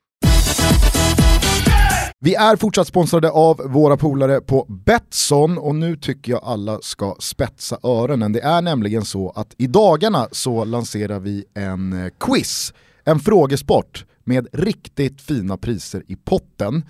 [2.23, 7.15] Vi är fortsatt sponsrade av våra polare på Betsson och nu tycker jag alla ska
[7.19, 8.34] spetsa öronen.
[8.34, 14.05] Det är nämligen så att i dagarna så lanserar vi en eh, quiz, en frågesport
[14.23, 16.84] med riktigt fina priser i potten.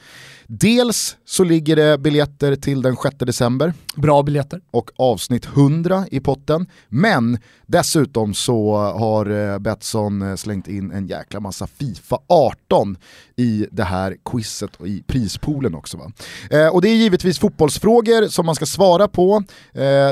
[0.48, 4.62] Dels så ligger det biljetter till den 6 december Bra biljetter.
[4.72, 6.68] och avsnitt 100 i potten.
[6.90, 12.98] Men dessutom så har eh, Betsson eh, slängt in en jäkla massa Fifa 18
[13.36, 15.98] i det här quizet och i prispoolen också.
[15.98, 16.12] Va?
[16.50, 19.44] Eh, och det är givetvis fotbollsfrågor som man ska svara på.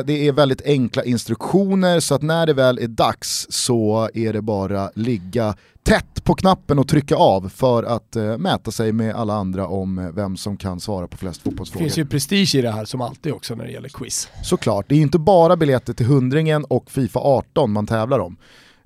[0.06, 4.42] Det är väldigt enkla instruktioner så att när det väl är dags så är det
[4.42, 9.34] bara ligga tätt på knappen och trycka av för att eh, mäta sig med alla
[9.34, 11.84] andra om eh, vem som kan svara på flest Det fotbollsfrågor.
[11.86, 14.30] finns ju prestige i det här som alltid också när det gäller quiz.
[14.44, 18.38] Såklart, det är inte bara biljetter till hundringen och Fifa 18 man tävlar om.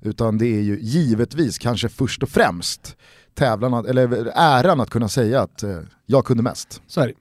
[0.02, 2.96] Utan det är ju givetvis, kanske först och främst,
[3.34, 6.82] tävlan, eller äran att kunna säga att eh, jag kunde mest.
[6.86, 7.14] Så är det.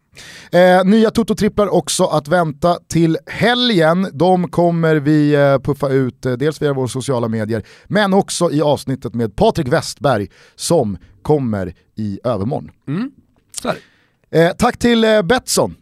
[0.51, 4.07] Eh, nya Toto-tripplar också att vänta till helgen.
[4.13, 8.61] De kommer vi eh, puffa ut eh, dels via våra sociala medier, men också i
[8.61, 12.71] avsnittet med Patrik Westberg som kommer i övermorgon.
[12.87, 13.11] Mm.
[13.61, 13.73] Så.
[14.31, 15.75] Eh, tack till eh, Betsson.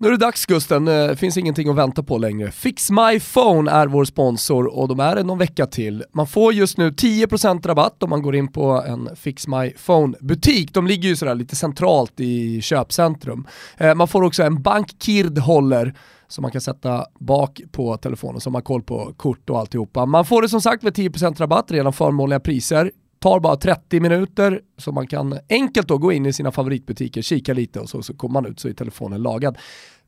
[0.00, 2.50] Nu är det dags Gusten, det finns ingenting att vänta på längre.
[2.50, 6.04] Fix My Phone är vår sponsor och de är det någon vecka till.
[6.12, 10.74] Man får just nu 10% rabatt om man går in på en Fix My Phone-butik.
[10.74, 13.46] De ligger ju sådär lite centralt i köpcentrum.
[13.76, 15.94] Eh, man får också en bankkird-håller
[16.28, 20.06] som man kan sätta bak på telefonen så man har koll på kort och alltihopa.
[20.06, 22.90] Man får det som sagt med 10% rabatt, redan förmånliga priser.
[23.18, 27.54] Tar bara 30 minuter så man kan enkelt då gå in i sina favoritbutiker, kika
[27.54, 29.58] lite och så, så kommer man ut så är telefonen lagad.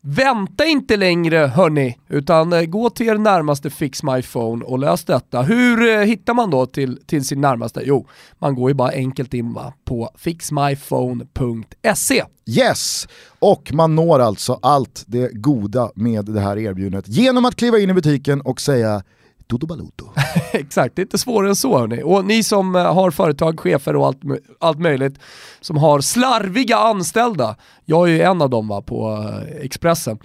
[0.02, 5.04] Vänta inte längre hörni, utan eh, gå till er närmaste Fix My Phone och lös
[5.04, 5.42] detta.
[5.42, 7.82] Hur eh, hittar man då till, till sin närmaste?
[7.84, 8.06] Jo,
[8.38, 12.24] man går ju bara enkelt in va, på fixmyphone.se.
[12.46, 13.08] Yes!
[13.38, 17.90] Och man når alltså allt det goda med det här erbjudandet genom att kliva in
[17.90, 19.02] i butiken och säga
[19.50, 20.12] Dodo Baluto.
[20.52, 22.02] Exakt, det är inte svårare än så hörni.
[22.04, 24.20] Och ni som eh, har företag, chefer och allt,
[24.60, 25.18] allt möjligt,
[25.60, 30.18] som har slarviga anställda, jag är ju en av dem va, på eh, Expressen.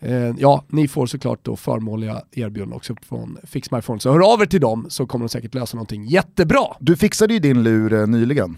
[0.00, 4.00] Eh, ja, ni får såklart då förmånliga erbjudanden också från Fix My Phone.
[4.00, 6.64] Så hör av er till dem så kommer de säkert lösa någonting jättebra.
[6.80, 8.56] Du fixade ju din lur eh, nyligen.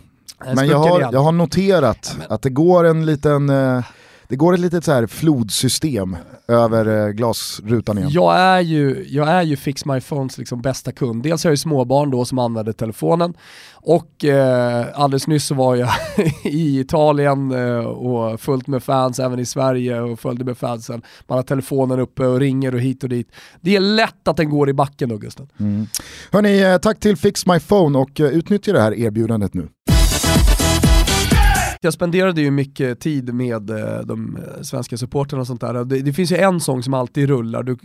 [0.54, 3.84] Men jag har, jag har noterat att det går en liten, eh,
[4.28, 6.16] det går ett litet så här flodsystem
[6.48, 8.10] över eh, glasrutan igen.
[8.10, 11.22] Jag är ju, jag är ju Fix My Phones liksom bästa kund.
[11.22, 13.34] Dels har jag ju småbarn då som använder telefonen
[13.74, 15.90] och eh, alldeles nyss så var jag
[16.44, 21.02] i Italien eh, och fullt med fans, även i Sverige och följde med fansen.
[21.26, 23.28] Man har telefonen uppe och ringer och hit och dit.
[23.60, 25.48] Det är lätt att den går i backen då Gusten.
[25.60, 25.86] Mm.
[26.30, 29.68] Hörni, eh, tack till Fix My Phone och eh, utnyttja det här erbjudandet nu
[31.84, 35.84] jag spenderade ju mycket tid med eh, de eh, svenska supporterna och sånt där.
[35.84, 37.76] Det, det, finns ju en sång som alltid rullar, du,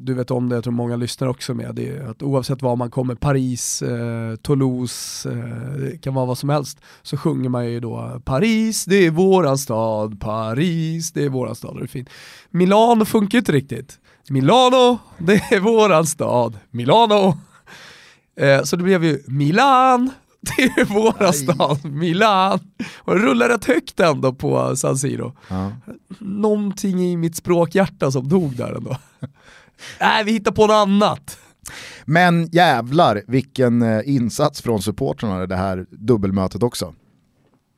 [0.00, 2.76] du vet om det, jag tror många lyssnar också med, det är att oavsett var
[2.76, 7.70] man kommer, Paris, eh, Toulouse, eh, det kan vara vad som helst, så sjunger man
[7.70, 12.08] ju då Paris, det är våran stad, Paris, det är våran stad, det är fint.
[12.50, 13.98] Milano funkar ju inte riktigt.
[14.30, 17.38] Milano, det är våran stad, Milano.
[18.40, 20.10] Eh, så det blev ju Milan,
[20.56, 22.60] det är våran stad, Milan.
[22.98, 25.36] Och det rullar rätt högt ändå på San Siro.
[25.48, 25.72] Ja.
[26.18, 28.96] Någonting i mitt språkhjärta som dog där ändå.
[30.00, 31.38] Nej, vi hittar på något annat.
[32.04, 36.94] Men jävlar vilken eh, insats från supportrarna det här dubbelmötet också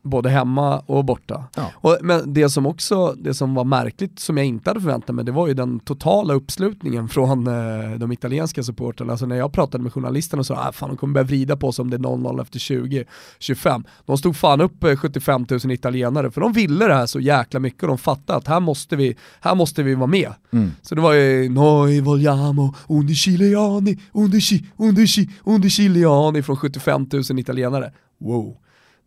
[0.02, 1.44] både hemma och borta.
[1.56, 1.72] Ja.
[1.74, 5.24] Och, men det som också, det som var märkligt som jag inte hade förväntat mig,
[5.24, 9.12] det var ju den totala uppslutningen från eh, de italienska supporterna.
[9.12, 11.72] Alltså när jag pratade med journalisterna och sa att ah, de kommer börja vrida på
[11.72, 13.84] sig om det är 0-0 efter 20-25.
[14.06, 17.60] De stod fan upp 75 eh, 000 italienare för de ville det här så jäkla
[17.60, 20.32] mycket och de fattade att här måste vi, här måste vi vara med.
[20.52, 20.70] Mm.
[20.82, 27.92] Så det var ju Noi vogliamo undiciliani, undici, undici, undiciliani från 75 000 italienare.
[28.20, 28.56] Wow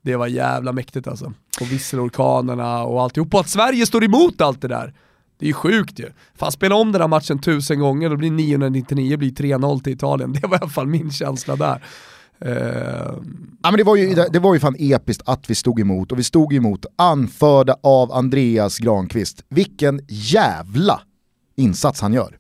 [0.04, 1.34] det var jävla mäktigt alltså.
[1.62, 3.34] Och visselorkanerna och alltihop.
[3.34, 4.94] Och att Sverige står emot allt det där.
[5.39, 6.12] Det är ju sjukt ju.
[6.36, 10.34] Fan spela om den här matchen tusen gånger, då blir 999 blir 3-0 till Italien.
[10.34, 11.84] Det var i alla fall min känsla där.
[12.46, 12.52] Uh,
[13.63, 16.20] ja, men det, var ju, det var ju fan episkt att vi stod emot, och
[16.20, 19.46] vi stod emot anförda av Andreas Granqvist.
[19.50, 21.02] Vilken jävla
[21.56, 22.38] insats han gör.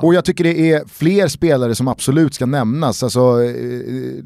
[0.00, 3.02] Och jag tycker det är fler spelare som absolut ska nämnas.
[3.02, 3.54] Alltså, eh,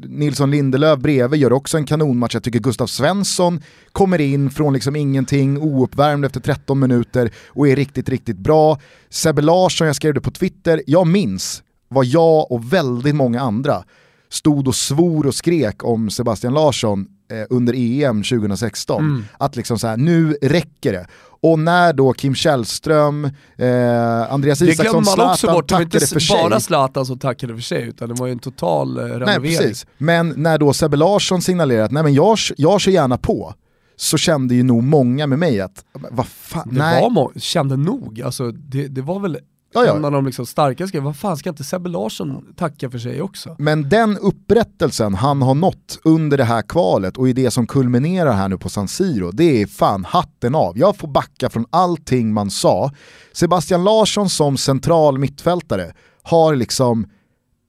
[0.03, 2.33] Nilsson Lindelöf bredvid gör också en kanonmatch.
[2.33, 7.75] Jag tycker Gustav Svensson kommer in från liksom ingenting, ouppvärmd efter 13 minuter och är
[7.75, 8.79] riktigt, riktigt bra.
[9.09, 13.83] Sebbe Larsson, jag skrev det på Twitter, jag minns vad jag och väldigt många andra
[14.29, 19.03] stod och svor och skrek om Sebastian Larsson eh, under EM 2016.
[19.03, 19.25] Mm.
[19.37, 21.07] Att liksom så här, nu räcker det.
[21.41, 23.25] Och när då Kim Källström,
[23.57, 25.67] eh, Andreas Isaksson, Zlatan bort.
[25.67, 26.37] tackade för sig.
[26.43, 29.41] Det bara Zlatan som tackade för sig, utan det var ju en total eh, renovering.
[29.41, 29.85] Nej, precis.
[29.97, 33.53] Men när då Sebbe Larsson signalerade att nej men jag, jag kör gärna på,
[33.95, 37.01] så kände ju nog många med mig att, vad fan, det nej.
[37.01, 39.37] Var kände nog, alltså det, det var väl
[39.73, 39.95] Ja, ja.
[39.95, 43.55] En av de liksom starkaste vad fan ska inte Sebbe Larsson tacka för sig också?
[43.59, 48.33] Men den upprättelsen han har nått under det här kvalet och i det som kulminerar
[48.33, 50.77] här nu på San Siro, det är fan hatten av.
[50.77, 52.91] Jag får backa från allting man sa.
[53.33, 57.07] Sebastian Larsson som central mittfältare har liksom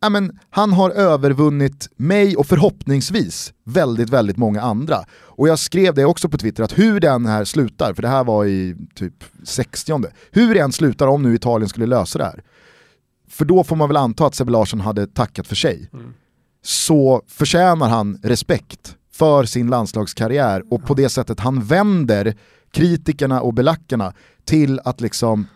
[0.01, 5.05] ja, men, han har övervunnit mig och förhoppningsvis väldigt, väldigt många andra.
[5.11, 8.25] Och jag skrev det också på Twitter att hur den här slutar, för det här
[8.25, 12.43] var i typ 60 hur det än slutar om nu Italien skulle lösa det här,
[13.29, 16.15] för då får man väl anta att Sebbe Larsson hade tackat för sig, mm.
[16.63, 22.35] så förtjänar han respekt för sin landslagskarriär och på det sättet han vänder
[22.71, 24.13] kritikerna och belackarna
[24.45, 25.47] till att liksom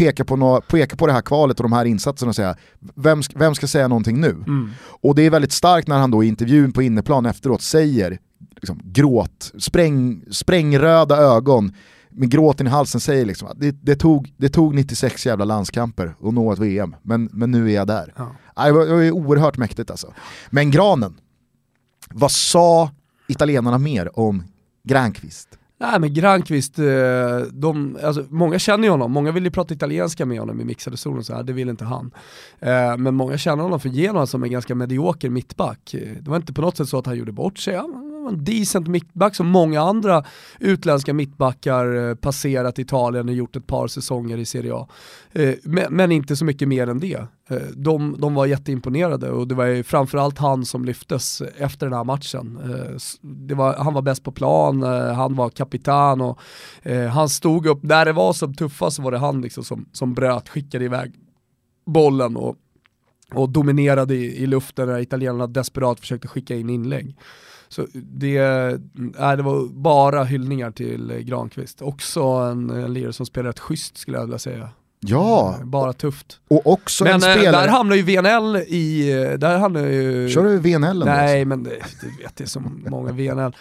[0.00, 2.56] peka på, no, peka på det här kvalet och de här insatserna och säga
[2.94, 4.30] vem, vem ska säga någonting nu?
[4.30, 4.70] Mm.
[4.80, 8.18] Och det är väldigt starkt när han då i intervjun på inneplan efteråt säger
[8.56, 11.72] liksom, gråt, spräng, sprängröda ögon
[12.10, 16.14] med gråten i halsen säger liksom att det, det, tog, det tog 96 jävla landskamper
[16.22, 18.14] att nå ett VM, men, men nu är jag där.
[18.16, 18.64] Ja.
[18.64, 20.14] Det, var, det var oerhört mäktigt alltså.
[20.50, 21.14] Men Granen,
[22.10, 22.90] vad sa
[23.28, 24.42] italienarna mer om
[24.84, 25.48] Granqvist?
[25.80, 30.26] Nej men Granqvist, eh, de, alltså, många känner ju honom, många vill ju prata italienska
[30.26, 32.10] med honom i mixade zonen, så här, det vill inte han.
[32.58, 35.94] Eh, men många känner honom för Genoa som en ganska medioker mittback.
[35.94, 38.44] Eh, det var inte på något sätt så att han gjorde bort sig, han en
[38.44, 40.24] decent mittback som många andra
[40.60, 44.88] utländska mittbackar eh, passerat Italien och gjort ett par säsonger i Serie A.
[45.32, 45.54] Eh,
[45.90, 47.26] men inte så mycket mer än det.
[47.48, 51.96] Eh, de, de var jätteimponerade och det var ju framförallt han som lyftes efter den
[51.96, 52.58] här matchen.
[53.22, 54.82] Det var, han var bäst på plan,
[55.16, 56.38] han var kapitan och
[57.12, 60.14] han stod upp, när det var som tuffast så var det han liksom som, som
[60.14, 61.12] bröt, skickade iväg
[61.86, 62.56] bollen och,
[63.34, 67.16] och dominerade i, i luften när italienarna desperat försökte skicka in inlägg.
[67.72, 71.82] Så det, äh, det var bara hyllningar till Granqvist.
[71.82, 74.68] Också en, en lirare som spelar ett schysst skulle jag vilja säga.
[75.00, 75.56] Ja.
[75.60, 76.40] Eh, bara tufft.
[76.48, 77.66] Och också men en eh, spelare...
[77.66, 79.12] där hamnar ju VNL i...
[79.12, 80.28] Eh, där hamnar ju...
[80.28, 81.04] Kör du VNL?
[81.04, 83.52] Nej, men det, du vet, det är så många VNL.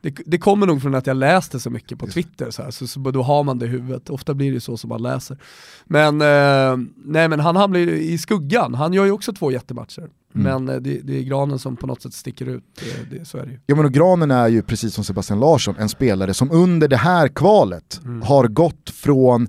[0.00, 2.86] Det, det, kommer nog från att jag läste så mycket på Twitter, så, här, så,
[2.86, 4.10] så, då har man det i huvudet.
[4.10, 5.38] Ofta blir det så som man läser.
[5.84, 10.08] Men, eh, nej, men han hamnar ju i skuggan, han gör ju också två jättematcher.
[10.34, 10.66] Mm.
[10.66, 12.64] Men det, det, är Granen som på något sätt sticker ut,
[13.10, 13.58] det, så är det ju.
[13.66, 16.96] Ja men och Granen är ju precis som Sebastian Larsson en spelare som under det
[16.96, 18.22] här kvalet mm.
[18.22, 19.48] har gått från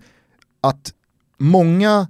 [0.62, 0.93] att
[1.38, 2.07] många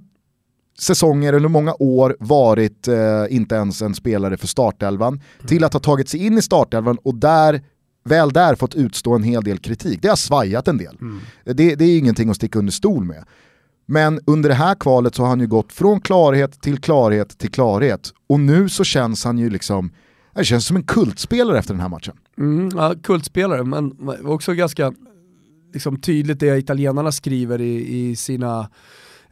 [0.78, 2.96] säsonger eller många år varit eh,
[3.30, 5.46] inte ens en spelare för startelvan, mm.
[5.46, 7.62] till att ha tagit sig in i startelvan och där
[8.04, 10.02] väl där fått utstå en hel del kritik.
[10.02, 10.96] Det har svajat en del.
[11.00, 11.20] Mm.
[11.44, 13.24] Det, det är ingenting att sticka under stol med.
[13.86, 17.50] Men under det här kvalet så har han ju gått från klarhet till klarhet till
[17.50, 18.12] klarhet.
[18.26, 19.90] Och nu så känns han ju liksom,
[20.34, 22.16] det känns som en kultspelare efter den här matchen.
[22.38, 24.92] Mm, ja, kultspelare, men också ganska
[25.72, 28.68] liksom, tydligt det italienarna skriver i, i sina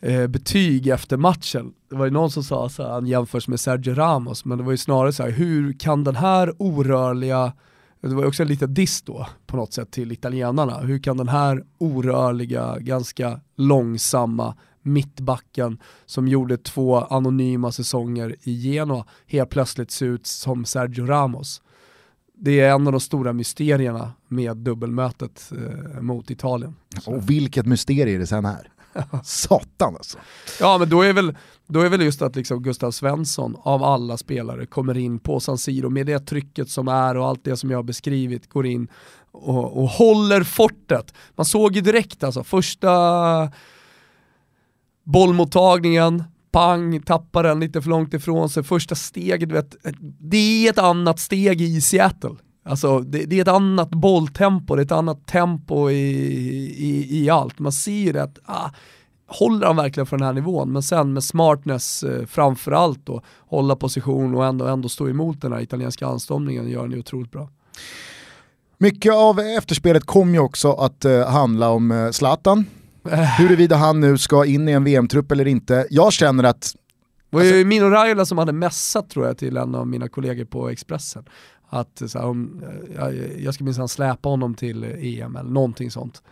[0.00, 1.72] eh, betyg efter matchen.
[1.90, 4.70] Det var ju någon som sa att han jämförs med Sergio Ramos, men det var
[4.70, 7.52] ju snarare så här, hur kan den här orörliga
[8.08, 10.78] det var också en liten diss då på något sätt till italienarna.
[10.78, 19.04] Hur kan den här orörliga, ganska långsamma mittbacken som gjorde två anonyma säsonger i Genoa
[19.26, 21.62] helt plötsligt se ut som Sergio Ramos?
[22.34, 26.74] Det är en av de stora mysterierna med dubbelmötet eh, mot Italien.
[27.06, 28.70] Och vilket mysterie det sen är.
[29.24, 30.18] Satan alltså.
[30.60, 31.36] Ja men då är väl,
[31.66, 35.58] då är väl just att liksom Gustav Svensson av alla spelare kommer in på San
[35.58, 38.88] Siro med det trycket som är och allt det som jag har beskrivit går in
[39.30, 41.14] och, och håller fortet.
[41.36, 43.52] Man såg ju direkt alltså, första
[45.04, 49.76] bollmottagningen, pang, tappar den lite för långt ifrån sig, första steget, vet,
[50.20, 52.36] det är ett annat steg i Seattle.
[52.68, 55.94] Alltså det, det, är ett annat bolltempo, det är ett annat tempo i,
[56.78, 57.58] i, i allt.
[57.58, 58.70] Man ser ju att ah,
[59.26, 60.72] håller han verkligen för den här nivån?
[60.72, 65.52] Men sen med smartness eh, framförallt då, hålla position och ändå, ändå stå emot den
[65.52, 67.48] här italienska anstormningen gör han ju otroligt bra.
[68.78, 72.64] Mycket av efterspelet kom ju också att eh, handla om eh, Zlatan.
[73.38, 75.86] Huruvida han nu ska in i en VM-trupp eller inte.
[75.90, 76.74] Jag känner att
[77.30, 80.08] det var ju alltså, Mino Raiola som hade mässat tror jag till en av mina
[80.08, 81.24] kollegor på Expressen.
[81.68, 82.62] Att så här, om,
[82.96, 86.22] jag, jag ska minsann släpa honom till EM eller någonting sånt.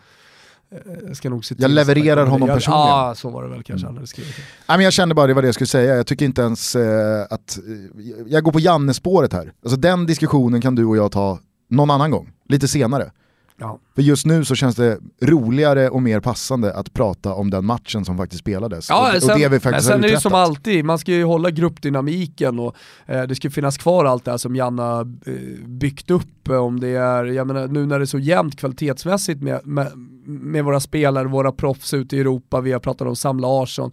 [1.07, 2.89] Jag, ska nog se jag levererar honom jag, personligen.
[2.89, 3.97] Ja, så var det väl kanske mm.
[3.97, 4.34] han skrivit.
[4.68, 6.76] Nej, men jag kände bara det var det jag skulle säga, jag tycker inte ens
[6.76, 9.53] eh, att, eh, jag går på Janne-spåret här.
[9.62, 11.39] Alltså den diskussionen kan du och jag ta
[11.70, 13.11] någon annan gång, lite senare.
[13.59, 13.79] Ja.
[13.95, 18.05] För just nu så känns det roligare och mer passande att prata om den matchen
[18.05, 18.89] som faktiskt spelades.
[18.89, 21.25] Ja, och, sen, och det vi faktiskt sen är det som alltid, man ska ju
[21.25, 22.77] hålla gruppdynamiken och
[23.07, 26.49] eh, det ska finnas kvar allt det här som Janna eh, byggt upp.
[26.49, 29.93] Om det är, jag menar, nu när det är så jämnt kvalitetsmässigt med, med,
[30.27, 33.93] med våra spelare, våra proffs ute i Europa, vi har pratat om Sam Larsson,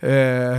[0.00, 0.10] eh,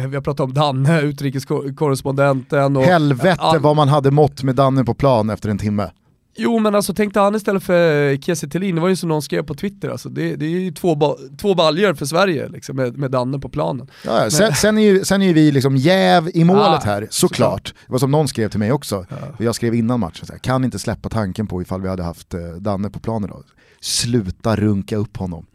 [0.08, 2.78] vi har pratat om Danne, utrikeskorrespondenten.
[2.78, 3.60] Och, Helvete all...
[3.60, 5.90] vad man hade mått med Danne på plan efter en timme.
[6.38, 9.44] Jo men alltså tänkte han istället för Kiese Thelin, det var ju som någon skrev
[9.44, 12.98] på Twitter, alltså, det, det är ju två, ba två baljor för Sverige liksom, med,
[12.98, 13.88] med Danne på planen.
[14.06, 17.74] Ja, sen, sen, är ju, sen är vi liksom jäv i målet ah, här, såklart.
[17.86, 19.16] Det var som någon skrev till mig också, ja.
[19.40, 22.34] jag skrev innan matchen, så här, kan inte släppa tanken på ifall vi hade haft
[22.34, 23.44] eh, Danne på planen idag.
[23.82, 25.46] Sluta runka upp honom.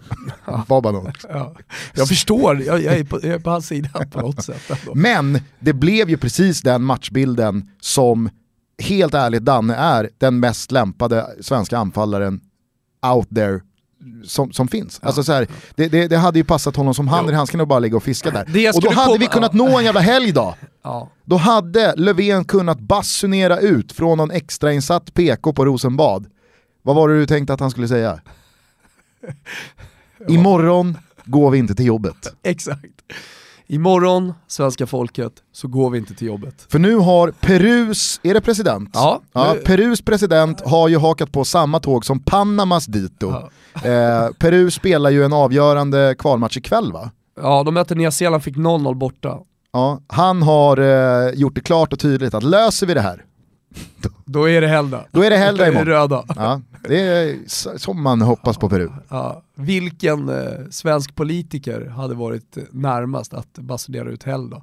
[0.66, 1.12] Var bara.
[1.28, 1.54] Ja.
[1.94, 4.62] Jag förstår, jag, jag, är på, jag är på hans sida på något sätt.
[4.94, 8.30] Men det blev ju precis den matchbilden som
[8.80, 12.40] helt ärligt Danne är den mest lämpade svenska anfallaren
[13.14, 13.60] out there
[14.24, 14.98] som, som finns.
[15.02, 15.06] Ja.
[15.06, 17.68] Alltså så här, det, det, det, hade ju passat honom som hand i handsken att
[17.68, 18.72] bara ligga och fiska där.
[18.74, 20.54] Och då hade vi kunnat nå en jävla helg då.
[20.82, 21.08] Ja.
[21.24, 26.26] Då hade Löfven kunnat basunera ut från någon extrainsatt PK på Rosenbad.
[26.82, 28.20] Vad var det du tänkte att han skulle säga?
[30.28, 32.34] Imorgon går vi inte till jobbet.
[32.42, 33.02] Exakt.
[33.72, 36.66] Imorgon, svenska folket, så går vi inte till jobbet.
[36.68, 38.90] För nu har Perus, är det president?
[38.92, 39.20] Ja.
[39.32, 43.34] ja Perus president har ju hakat på samma tåg som Panamas dito.
[43.82, 43.90] Ja.
[43.90, 47.10] Eh, Peru spelar ju en avgörande kvalmatch ikväll va?
[47.40, 49.38] Ja, de möter Nya Zeeland, fick 0-0 borta.
[49.72, 53.24] Ja, han har eh, gjort det klart och tydligt att löser vi det här,
[54.24, 55.06] då är det Helda.
[55.10, 55.86] Då är det Helda imorgon.
[55.86, 56.24] Röda.
[56.36, 57.38] Ja, det är
[57.78, 58.88] som man hoppas på Peru.
[59.08, 64.62] Ja, vilken eh, svensk politiker hade varit närmast att basunera ut Helda?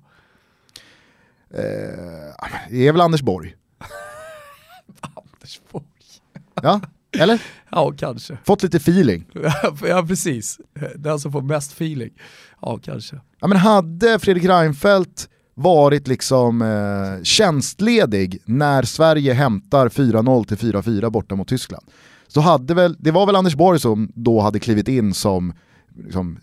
[1.54, 1.60] Eh,
[2.70, 3.56] det är väl Anders Borg.
[5.02, 5.86] Anders Borg.
[6.62, 6.82] Ja,
[7.12, 7.42] eller?
[7.72, 8.38] Ja, kanske.
[8.46, 9.26] Fått lite feeling.
[9.88, 10.60] ja, precis.
[10.96, 12.14] Den som får mest feeling.
[12.62, 13.20] Ja, kanske.
[13.40, 21.10] Ja, men hade Fredrik Reinfeldt varit liksom eh, tjänstledig när Sverige hämtar 4-0 till 4-4
[21.10, 21.86] borta mot Tyskland.
[22.28, 25.54] Så hade väl, det var väl Anders Borg som då hade klivit in som
[26.04, 26.40] liksom,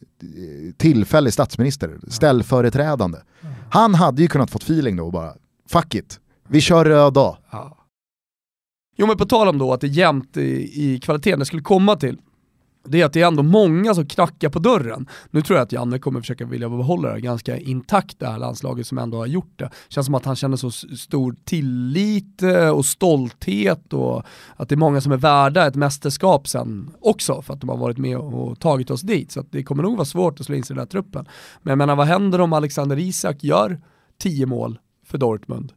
[0.76, 3.18] tillfällig statsminister, ställföreträdande.
[3.70, 5.32] Han hade ju kunnat fått feeling då och bara,
[5.68, 7.36] fuck it, vi kör röd dag.
[7.50, 7.78] Ja.
[8.96, 11.62] Jo men på tal om då att det är jämnt i, i kvaliteten, det skulle
[11.62, 12.18] komma till,
[12.84, 15.08] det är att det är ändå många som knackar på dörren.
[15.30, 18.86] Nu tror jag att Janne kommer försöka vilja behålla det ganska intakt det här landslaget
[18.86, 19.70] som ändå har gjort det.
[19.88, 24.22] Känns som att han känner så stor tillit eh, och stolthet och
[24.56, 27.76] att det är många som är värda ett mästerskap sen också för att de har
[27.76, 29.32] varit med och tagit oss dit.
[29.32, 31.26] Så det kommer nog vara svårt att slå in sig i den här truppen.
[31.62, 33.80] Men jag menar vad händer om Alexander Isak gör
[34.18, 35.72] tio mål för Dortmund?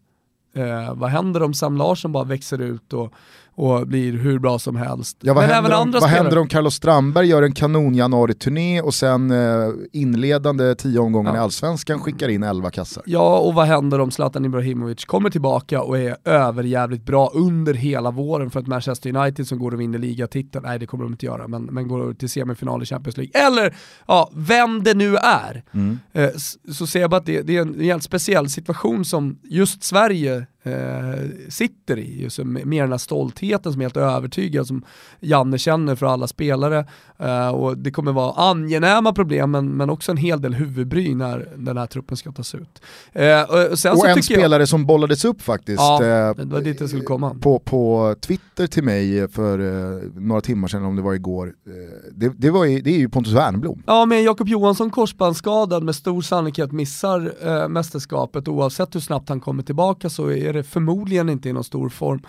[0.58, 3.14] Eh, vad händer om Sam Larsson bara växer ut och,
[3.58, 5.18] och blir hur bra som helst.
[5.22, 6.24] Ja, vad Men händer, även om, andra vad spelare.
[6.24, 11.38] händer om Carlos Strandberg gör en kanon januari-turné och sen eh, inledande tio omgången i
[11.38, 11.44] Ja.
[11.44, 13.04] Allsvenskan skickar in 11 kassar?
[13.06, 18.12] Ja, och vad händer om Zlatan Ibrahimovic kommer tillbaka och är överjävligt bra under hela
[18.12, 20.66] våren för ett Manchester United som går och vinner ligatiteln?
[20.68, 23.42] Nej, det kommer de inte göra, men, men går till semifinal i Champions League.
[23.48, 23.76] Eller,
[24.08, 25.64] ja, vem det nu är.
[25.72, 26.00] Mm.
[26.14, 26.30] Eh,
[26.74, 30.46] så ser jag bara att det, det är en helt speciell situation som just Sverige
[30.74, 32.22] eh, sitter i.
[32.22, 34.84] Just med den här stoltheten som är helt övertygad, som
[35.20, 36.86] Janne känner för alla spelare.
[37.20, 41.50] Eh, och det kommer vara angenäma problem, men, men också en hel del huvudbry när
[41.58, 42.82] den här truppen ska tas ut.
[43.14, 46.80] Eh, och, och Och en spelare som bollades upp faktiskt Ja, eh, det var dit
[46.80, 47.36] jag skulle komma.
[47.42, 51.74] På, på Twitter till mig för eh, några timmar sedan, om det var igår, eh,
[52.12, 53.84] det, det, var ju, det är ju Pontus Wernbloom.
[53.86, 59.64] Ja, men Jakob Johansson korsbandsskadad med stor sannolikhet missar mästerskapet oavsett hur snabbt han kommer
[59.64, 62.22] tillbaka så är det förmodligen inte i någon stor form.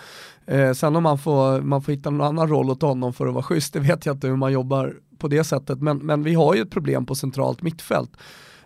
[0.46, 3.34] Eh, sen om man får, man får hitta någon annan roll åt honom för att
[3.34, 5.80] vara schysst, det vet jag inte hur man jobbar på det sättet.
[5.80, 8.10] Men, men vi har ju ett problem på centralt mittfält.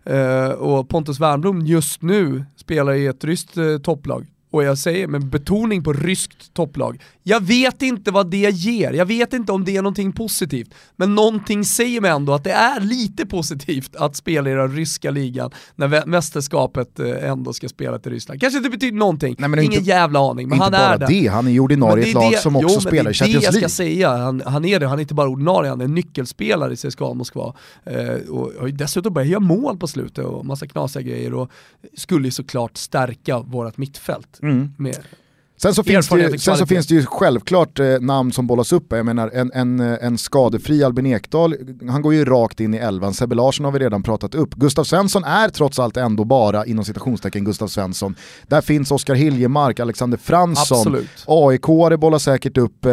[0.04, 4.26] Eh, och Pontus Wernbloom just nu spelar i ett ryskt eh, topplag.
[4.52, 7.02] Och jag säger med betoning på ryskt topplag.
[7.22, 10.74] Jag vet inte vad det ger, jag vet inte om det är någonting positivt.
[10.96, 15.10] Men någonting säger mig ändå att det är lite positivt att spela i den ryska
[15.10, 18.40] ligan när mästerskapet eh, ändå ska spela till Ryssland.
[18.40, 21.06] Kanske inte betyder någonting, Nej, ingen inte- jävla aning, men inte han bara är där.
[21.08, 23.24] det, han är ju ordinarie i ett lag det- som också jo, spelar i Det
[23.24, 23.94] är det Champions jag ska League.
[23.94, 27.14] säga, han, han är det, han är inte bara ordinarie, han är nyckelspelare i CSKA
[27.14, 27.54] Moskva.
[27.84, 31.50] Eh, och ju dessutom börjat göra mål på slutet och massa knasiga grejer och
[31.96, 34.38] skulle ju såklart stärka vårt mittfält.
[34.42, 34.68] Mm.
[34.78, 34.94] Med,
[35.62, 38.72] Sen så, finns det, ju- sen så finns det ju självklart eh, namn som bollas
[38.72, 38.86] upp.
[38.88, 41.54] Jag menar en, en, eh, en skadefri Albin Ekdal,
[41.88, 43.14] han går ju rakt in i elvan.
[43.14, 44.54] Sebbe Larsson har vi redan pratat upp.
[44.54, 48.14] Gustav Svensson är trots allt ändå bara inom citationstecken Gustav Svensson.
[48.46, 51.08] Där finns Oskar Hiljemark, Alexander Fransson, Absolut.
[51.26, 51.66] AIK
[52.00, 52.86] bollar säkert upp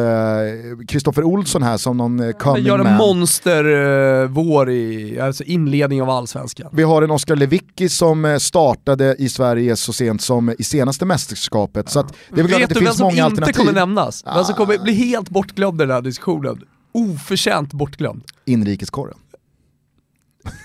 [0.87, 2.97] Kristoffer Olsson här som någon eh, coming gör en man.
[2.97, 6.69] monster eh, i alltså inledning av allsvenskan.
[6.73, 11.05] Vi har en Oskar Lewicki som eh, startade i Sverige så sent som i senaste
[11.05, 11.89] mästerskapet.
[11.89, 13.73] Så att det är väl klart Vet att det du vem finns som inte kommer
[13.73, 14.23] nämnas?
[14.25, 14.57] Vem som Ah.
[14.57, 16.63] kommer bli helt bortglömd i den här diskussionen?
[16.91, 18.23] Oförtjänt bortglömd.
[18.45, 19.17] Inrikeskorren.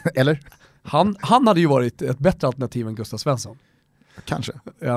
[0.14, 0.40] Eller?
[0.82, 3.58] Han, han hade ju varit ett bättre alternativ än Gustav Svensson.
[4.24, 4.52] Kanske.
[4.80, 4.96] Ja.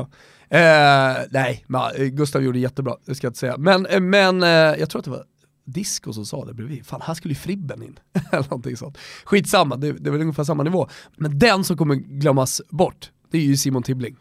[0.49, 3.57] Eh, nej, men, eh, Gustav gjorde jättebra, det ska jag inte säga.
[3.57, 5.23] Men, eh, men eh, jag tror att det var
[5.65, 6.85] Disco som sa det bredvid.
[6.85, 7.99] Fan, här skulle ju Fribben in.
[8.31, 8.97] Eller någonting sånt.
[9.25, 10.87] Skitsamma, det, det är väl ungefär samma nivå.
[11.15, 14.15] Men den som kommer glömmas bort, det är ju Simon Tibbling.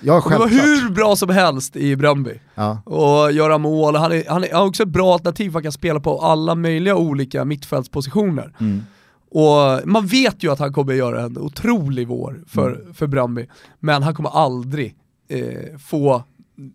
[0.00, 2.40] Ja, Han var hur bra som helst i Bröndby.
[2.54, 2.82] Ja.
[2.84, 5.72] Och göra mål, han är, han är också ett bra alternativ för att han kan
[5.72, 8.54] spela på alla möjliga olika mittfältspositioner.
[8.60, 8.82] Mm.
[9.30, 12.94] Och man vet ju att han kommer göra en otrolig vår för, Mm.
[12.94, 13.46] för Bröndby,
[13.80, 14.94] men han kommer aldrig
[15.28, 16.22] eh, få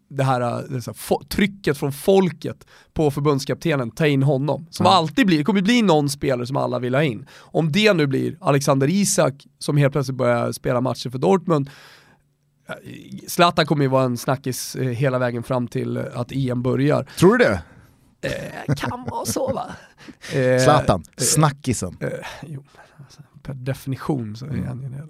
[0.09, 4.65] det här, eh, det så här fo- trycket från folket på förbundskaptenen, ta in honom.
[4.69, 4.91] Som Ja.
[4.93, 7.25] alltid blir, det kommer bli någon spelare som alla vill ha in.
[7.39, 11.71] Om det nu blir Alexander Isak som helt plötsligt börjar spela matcher för Dortmund, eh,
[13.27, 17.07] Zlatan kommer ju vara en snackis eh, hela vägen fram till eh, att EM börjar.
[17.17, 17.61] Tror du det?
[18.67, 19.65] Eh, kan vara så va?
[20.33, 21.97] Eh, Zlatan, eh, snackisen.
[21.99, 22.09] Eh,
[22.41, 22.63] jo,
[23.05, 24.67] alltså, per definition så är Mm.
[24.67, 25.03] han ju det.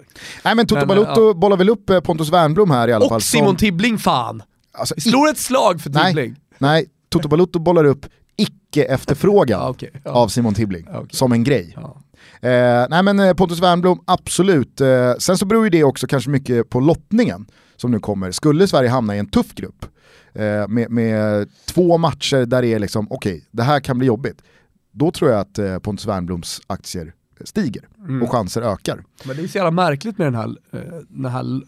[0.43, 3.15] Nej men Toto Balotto bollar väl upp Pontus Wernbloom här i alla fall.
[3.15, 4.43] Och Simon som- Tibbling fan!
[4.73, 6.05] alltså, slår ett slag för Nej.
[6.13, 6.35] Tibbling.
[6.57, 8.05] Nej, Toto Balotto bollar upp
[8.37, 9.91] icke-efterfrågan Ja, okej.
[10.03, 10.11] Ja.
[10.11, 11.09] av Simon Tibbling Ja, okej.
[11.11, 11.73] som en grej.
[11.75, 11.97] Ja.
[12.41, 14.81] Eh, nej men eh, Pontus Wernbloom, absolut.
[14.81, 17.45] Eh, sen så beror ju det också kanske mycket på lottningen
[17.75, 18.31] som nu kommer.
[18.31, 19.85] Skulle Sverige hamna i en tuff grupp
[20.33, 24.41] eh, med, med två matcher där det är liksom, okej, det här kan bli jobbigt.
[24.91, 27.13] Då tror jag att eh, Pontus Wernbloms aktier
[27.45, 28.23] stiger Mm.
[28.23, 29.03] och chanser ökar.
[29.25, 31.61] Men det är så jävla märkligt med den här, eh, den här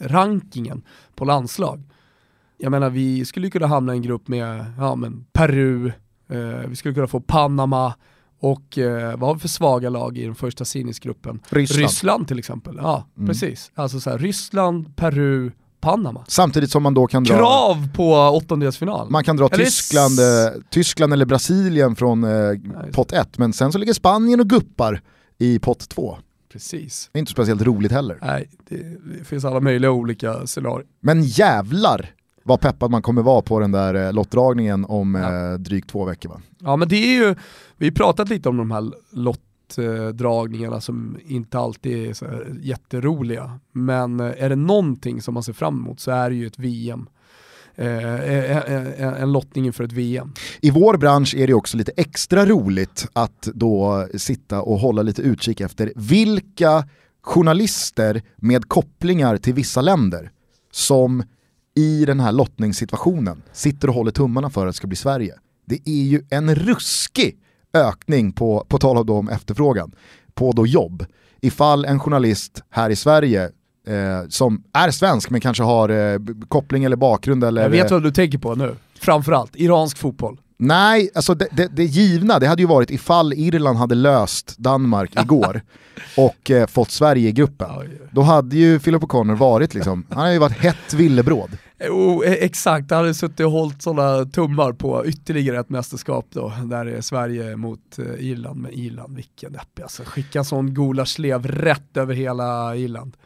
[0.00, 0.82] rankingen
[1.14, 1.82] på landslag.
[2.58, 5.86] Jag menar vi skulle kunna hamna i en grupp med ja, men Peru,
[6.30, 7.94] eh, vi skulle kunna få Panama
[8.40, 11.40] och eh, vad har vi för svaga lag i den första sinnesgruppen?
[11.48, 11.82] Ryssland.
[11.82, 12.78] Ryssland till exempel.
[12.82, 13.28] Ja, Mm.
[13.28, 13.70] precis.
[13.74, 16.24] Alltså så här, Ryssland, Peru, Panama.
[16.28, 17.36] Samtidigt som man då kan dra...
[17.36, 19.10] Krav på åttondelsfinal.
[19.10, 22.30] Man kan dra Eller Tyskland, eh, Tyskland eller Brasilien från eh,
[22.92, 25.02] pott 1, men sen så ligger Spanien och guppar
[25.38, 26.18] i pott 2.
[26.52, 27.08] Precis.
[27.12, 28.18] Det är inte speciellt roligt heller.
[28.22, 28.76] Nej, det,
[29.18, 30.86] det finns alla möjliga olika scenarier.
[31.00, 32.10] Men jävlar
[32.48, 35.52] vad peppad man kommer vara på den där eh, lottdragningen om Ja.
[35.52, 36.40] eh, drygt två veckor va?
[36.58, 37.34] Ja men det är ju,
[37.76, 42.26] vi har pratat lite om de här lottdragningarna som inte alltid är så
[42.62, 43.58] jätteroliga.
[43.72, 46.58] Men eh, är det någonting som man ser fram emot så är det ju ett
[46.58, 47.06] VM.
[47.74, 50.32] Eh, en lottning inför ett VM.
[50.60, 55.22] I vår bransch är det också lite extra roligt att då sitta och hålla lite
[55.22, 56.84] utkik efter vilka
[57.22, 60.30] journalister med kopplingar till vissa länder
[60.72, 61.22] som
[61.78, 65.34] i den här lottningssituationen sitter och håller tummarna för att det ska bli Sverige.
[65.66, 67.36] Det är ju en ruskig
[67.74, 69.92] ökning på, på tal om efterfrågan,
[70.34, 71.06] på då jobb.
[71.40, 73.44] Ifall en journalist här i Sverige
[73.88, 76.18] eh, som är svensk men kanske har eh,
[76.48, 77.62] koppling eller bakgrund eller...
[77.62, 80.40] Jag vet vad du tänker på nu, framförallt iransk fotboll.
[80.60, 85.22] Nej, alltså det, det, det, givna, det hade ju varit ifall Irland hade löst Danmark
[85.22, 85.62] igår
[86.16, 87.68] och eh, fått Sverige i gruppen.
[88.10, 91.50] Då hade ju Philip O'Connor varit liksom, han hade ju varit hett villebråd.
[91.90, 96.86] Oh, exakt, han hade suttit och hållit sådana tummar på ytterligare ett mästerskap då, där
[96.86, 100.02] är Sverige mot eh, Irland, men Irland, vilken deppig alltså.
[100.06, 103.16] Skicka en sån gulaschlev rätt över hela Irland.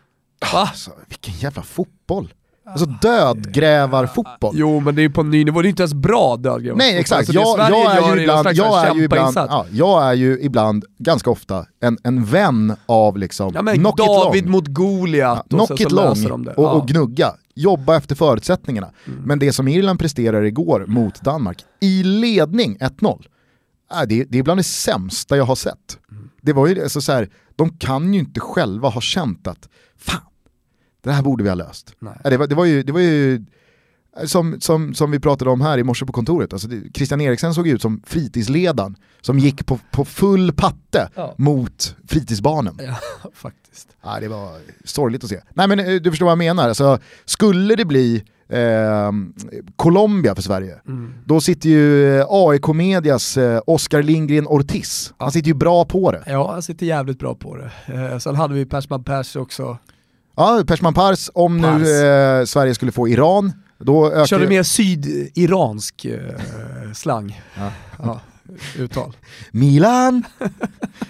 [0.52, 0.58] Va?
[0.58, 2.32] Alltså, vilken jävla fotboll.
[2.64, 4.54] Alltså dödgrävarfotboll.
[4.56, 6.76] Jo men det är ju på en ny nivå, det är inte ens bra dödgrävarfotboll.
[6.78, 10.12] Nej exakt, alltså, jag, jag, är ju ibland, jag, är ju ibland, ja, jag är
[10.12, 15.46] ju ibland, ganska ofta, en, en vän av liksom, ja, men knock David mot Goliat
[15.48, 16.70] ja, knock it long och, ja.
[16.70, 17.32] och, gnugga.
[17.54, 18.90] Jobba efter förutsättningarna.
[19.06, 19.22] Mm.
[19.22, 23.24] Men det som Irland presterar igår mot Danmark, i ledning 1-0,
[23.92, 25.98] äh, det, det är bland det sämsta jag har sett.
[26.10, 26.30] Mm.
[26.42, 30.20] Det var ju alltså, så här, de kan ju inte själva ha känt att, fan,
[31.02, 31.94] det här borde vi ha löst.
[31.98, 32.20] Nej.
[32.24, 33.44] Det, var, det, var ju, det var ju
[34.24, 37.54] som, som, som vi pratade om här i morse på kontoret, alltså det, Christian Eriksen
[37.54, 41.34] såg ut som fritidsledaren som gick på, på full patte ja.
[41.38, 42.78] mot fritidsbarnen.
[42.78, 42.96] Ja,
[43.34, 43.88] faktiskt.
[44.02, 44.50] Ja, det var
[44.84, 45.40] sorgligt att se.
[45.54, 49.12] Nej men eh, du förstår vad jag menar, alltså, skulle det bli eh,
[49.76, 51.14] Colombia för Sverige, mm.
[51.24, 56.12] då sitter ju eh, AIK Medias eh, Oskar Lindgren Ortiz, han sitter ju bra på
[56.12, 56.22] det.
[56.26, 57.70] Ja, han sitter jävligt bra på det.
[57.86, 59.78] Eh, sen hade vi Persman Pers också
[60.36, 61.82] Ja, Persman Pars, om Pars.
[61.82, 62.06] nu
[62.40, 64.26] eh, Sverige skulle få Iran, då ökar...
[64.26, 67.42] Körde mer sydiransk eh, slang.
[67.56, 67.72] Ja.
[67.98, 68.20] Ja,
[68.78, 69.16] uttal.
[69.50, 70.24] Milan,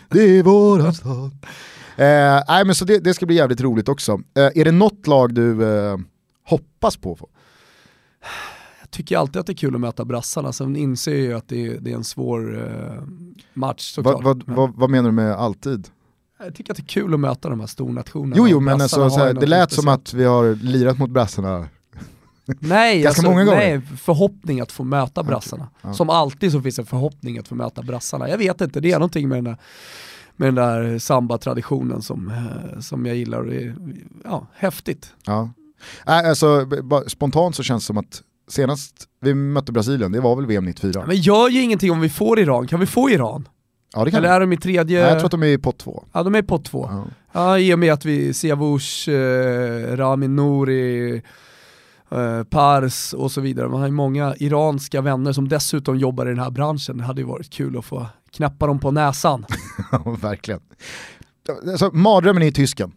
[0.08, 1.30] det är våran stad.
[1.96, 4.12] Eh, nej men så det, det, ska bli jävligt roligt också.
[4.12, 5.98] Eh, är det något lag du eh,
[6.44, 7.28] hoppas på?
[8.80, 11.48] Jag tycker alltid att det är kul att möta brassarna, sen inser jag ju att
[11.48, 13.02] det är, det är en svår eh,
[13.54, 14.24] match såklart.
[14.24, 15.88] Va, va, va, vad menar du med alltid?
[16.44, 18.36] Jag tycker att det är kul att möta de här stornationerna.
[18.38, 21.68] Jo, jo men alltså, här, det lät som att vi har lirat mot brassarna
[22.44, 25.64] Nej, alltså, nej, förhoppning att få möta brassarna.
[25.64, 25.90] Okay.
[25.90, 25.94] Ja.
[25.94, 28.28] Som alltid så finns det förhoppning att få möta brassarna.
[28.28, 29.56] Jag vet inte, det är någonting med den där,
[30.36, 33.74] med den där samba-traditionen som, eh, som jag gillar det är
[34.24, 35.14] ja, häftigt.
[35.26, 35.50] Ja.
[36.06, 36.66] Äh, alltså,
[37.06, 41.04] spontant så känns det som att senast vi mötte Brasilien, det var väl VM 94?
[41.06, 43.48] Men gör ju ingenting om vi får Iran, kan vi få Iran?
[43.94, 45.00] Ja, Eller är de i tredje?
[45.00, 46.04] Nej, jag tror att de är i pott två.
[46.12, 46.88] Ja, de är i pott två.
[46.90, 47.04] Ja.
[47.32, 51.22] ja, i och med att vi, Siavush, eh, Ramin Nouri,
[52.10, 53.68] eh, Pars och så vidare.
[53.68, 56.98] Man har ju många iranska vänner som dessutom jobbar i den här branschen.
[56.98, 59.46] Det hade ju varit kul att få knäppa dem på näsan.
[59.92, 60.60] ja, verkligen.
[61.70, 62.92] Alltså, mardrömmen är i tysken.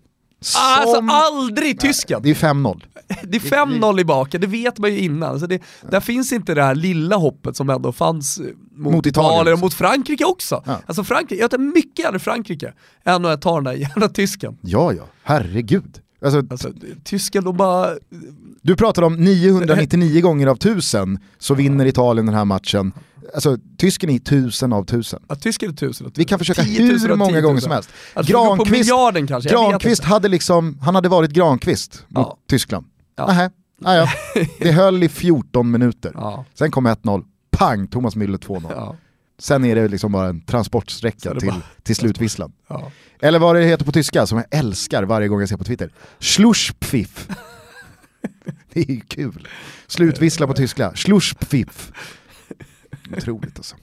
[0.58, 2.22] Alltså aldrig tysken!
[2.24, 2.84] Det är 5-0.
[3.24, 5.32] Det är 5-0 i baken, det vet man ju innan.
[5.32, 8.42] Alltså det, där finns inte det här lilla hoppet som ändå fanns
[8.76, 10.64] mot, mot Italien och mot Frankrike också.
[10.66, 10.82] Ja.
[10.86, 12.74] Alltså Frankrike, jag tar mycket gärna Frankrike
[13.04, 14.58] än att ta den där jävla tysken.
[14.62, 16.02] Ja, ja, herregud.
[16.26, 16.70] Alltså, alltså,
[17.04, 17.90] tysken, de bara...
[18.62, 22.94] Du pratar om 999 gånger av 1000 så vinner Italien den här matchen
[23.34, 25.24] alltså tysken är tusen av tusen.
[25.28, 26.22] Ja, tysken är tusen av tusen.
[26.22, 27.90] Vi kan försöka hur många gånger som helst.
[28.14, 28.92] Alltså, Granqvist,
[29.28, 32.38] kanske, Granqvist hade liksom, han hade varit Granqvist mot ja.
[32.50, 32.86] Tyskland.
[33.16, 33.28] Ja.
[33.28, 33.50] Nähä,
[33.82, 34.08] naja.
[34.60, 36.12] det höll i 14 minuter.
[36.14, 36.46] Ja.
[36.54, 37.24] Sen kom 1-0,
[37.58, 38.72] pang, Thomas Müller 2-0.
[38.76, 38.96] Ja.
[39.38, 41.62] Sen är det liksom bara en transportsträcka till, bara...
[41.84, 42.52] till slutvisslan.
[42.68, 42.92] Ja.
[43.22, 45.92] Eller vad det heter på tyska, som jag älskar varje gång jag ser på Twitter.
[46.20, 47.28] Schluschpfiff.
[48.74, 49.48] det är ju kul.
[49.88, 51.92] Slutvissla på tyska, Schluschpfiff.
[53.18, 53.76] Otroligt alltså.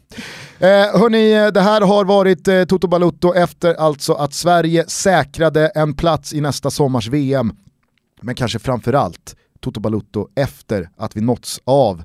[0.59, 0.68] Eh,
[1.01, 6.33] hörni, det här har varit eh, Toto Balutto efter alltså att Sverige säkrade en plats
[6.33, 7.53] i nästa sommars VM.
[8.20, 12.03] Men kanske framförallt Toto Balutto efter att vi nåtts av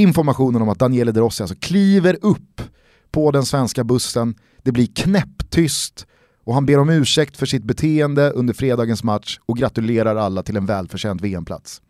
[0.00, 2.62] informationen om att Daniele De Rossi alltså kliver upp
[3.10, 6.06] på den svenska bussen, det blir knäpptyst
[6.44, 10.56] och han ber om ursäkt för sitt beteende under fredagens match och gratulerar alla till
[10.56, 11.82] en välförtjänt VM-plats.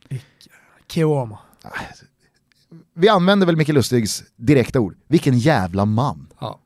[0.92, 1.38] Kioma
[2.94, 6.26] vi använder väl Micke Lustigs direkta ord, vilken jävla man.
[6.40, 6.59] Ja.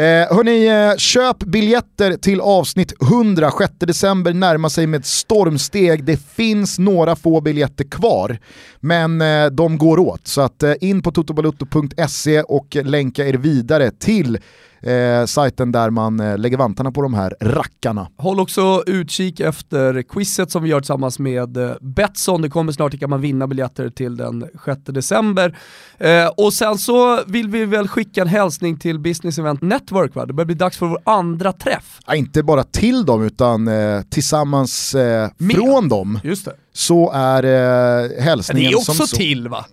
[0.00, 6.04] Eh, hörni, eh, köp biljetter till avsnitt 100, 6 december närmar sig med stormsteg.
[6.04, 8.38] Det finns några få biljetter kvar,
[8.80, 10.26] men eh, de går åt.
[10.26, 14.38] Så att, eh, in på totobalutto.se och länka er vidare till
[14.82, 18.08] eh, sajten där man eh, lägger vantarna på de här rackarna.
[18.16, 22.42] Håll också utkik efter quizet som vi gör tillsammans med eh, Betsson.
[22.42, 25.58] Det kommer snart, kan man vinna biljetter till den 6 december.
[25.98, 30.26] Eh, och sen så vill vi väl skicka en hälsning till Business Event Network va?
[30.26, 31.98] Det börjar bli dags för vår andra träff.
[32.06, 36.20] Ja, inte bara till dem utan eh, tillsammans eh, från dem.
[36.24, 36.52] Just det.
[36.72, 39.16] Så är eh, hälsningen Det är också som så.
[39.16, 39.64] till va?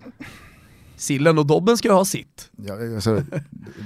[0.98, 2.50] Sillen och Dobben ska ha sitt.
[2.56, 3.22] Ja, alltså,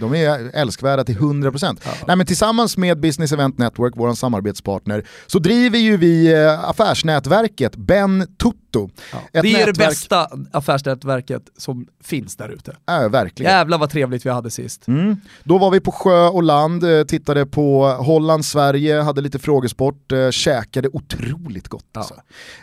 [0.01, 1.81] de är älskvärda till 100%.
[1.85, 1.91] Ja.
[2.07, 7.77] Nej, men tillsammans med Business Event Network, vår samarbetspartner, så driver ju vi eh, affärsnätverket
[7.77, 8.27] Ben
[8.73, 8.91] Tutto.
[9.13, 9.19] Ja.
[9.33, 9.67] Det är nätverk...
[9.67, 12.77] det bästa affärsnätverket som finns där ute.
[12.87, 13.53] Ja, verkligen.
[13.53, 14.89] Jävlar vad trevligt vi hade sist.
[14.89, 15.17] Mm.
[15.45, 20.13] Då var vi på sjö och land, eh, tittade på Holland, Sverige, hade lite frågesport,
[20.13, 21.87] äh, käkade otroligt gott.
[21.93, 22.01] Ja.
[22.01, 22.15] Alltså.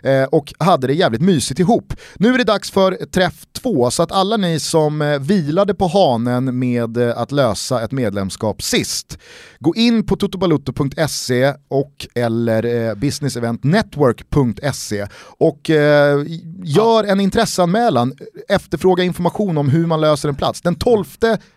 [0.04, 1.94] Äh, och hade det jävligt mysigt ihop.
[2.16, 5.88] Nu är det dags för träff två, så att alla ni som eh, vilade på
[5.88, 9.18] hanen med eh, att lösa ett medlemskap sist,
[9.60, 15.08] gå in på totobalutto.se och eller eh, businesseventnetwork.se
[15.38, 16.24] och eh, Eh,
[16.64, 18.14] gör en intresseanmälan,
[18.50, 20.62] efterfråga information om hur man löser en plats.
[20.62, 21.06] Den 12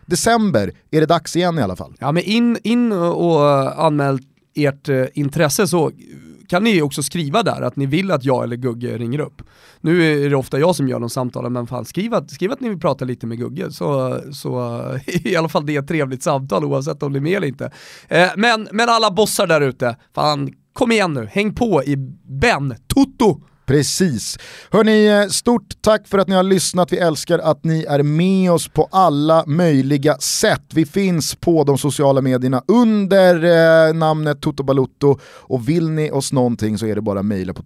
[0.05, 1.93] december är det dags igen i alla fall.
[1.99, 4.19] Ja men in, in och eh, anmäl
[4.55, 5.91] ert eh, intresse så
[6.49, 9.41] kan ni också skriva där att ni vill att jag eller Gugge ringer upp.
[9.81, 12.59] Nu är det ofta jag som gör de samtalen, men fan skriv att, skriv att
[12.59, 16.23] ni vill prata lite med Gugge så, så i alla fall det är ett trevligt
[16.23, 17.71] samtal oavsett om ni är med eller inte.
[18.07, 22.75] Eh, men, men alla bossar där ute, fan kom igen nu, häng på i Ben
[22.87, 23.41] Toto!
[23.65, 24.37] Precis.
[24.71, 26.93] Hörni, stort tack för att ni har lyssnat.
[26.93, 30.63] Vi älskar att ni är med oss på alla möjliga sätt.
[30.73, 33.43] Vi finns på de sociala medierna under
[33.87, 37.53] eh, namnet Toto Balutto och vill ni oss någonting så är det bara att mejla
[37.53, 37.63] på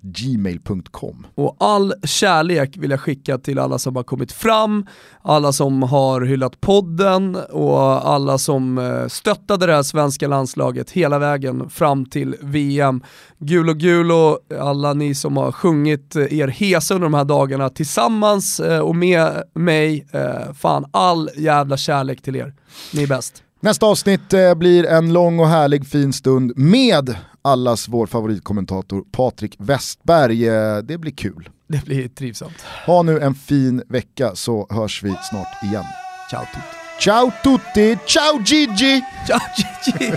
[0.00, 1.26] gmail.com.
[1.34, 4.86] Och all kärlek vill jag skicka till alla som har kommit fram,
[5.22, 11.18] alla som har hyllat podden och alla som eh, stöttade det här svenska landslaget hela
[11.18, 13.02] vägen fram till VM.
[13.38, 17.24] Gul och gul och alla ni som har sjungit eh, er hesa under de här
[17.24, 20.06] dagarna tillsammans eh, och med mig.
[20.12, 22.54] Eh, fan, all jävla kärlek till er.
[22.92, 23.42] Ni är bäst.
[23.60, 30.44] Nästa avsnitt blir en lång och härlig fin stund med allas vår favoritkommentator Patrik Westberg.
[30.82, 31.48] Det blir kul.
[31.68, 32.64] Det blir trivsamt.
[32.86, 35.84] Ha nu en fin vecka så hörs vi snart igen.
[36.30, 36.78] Ciao tutti.
[36.98, 39.00] Ciao tutti, ciao Gigi!
[39.26, 40.12] Ciao Gigi!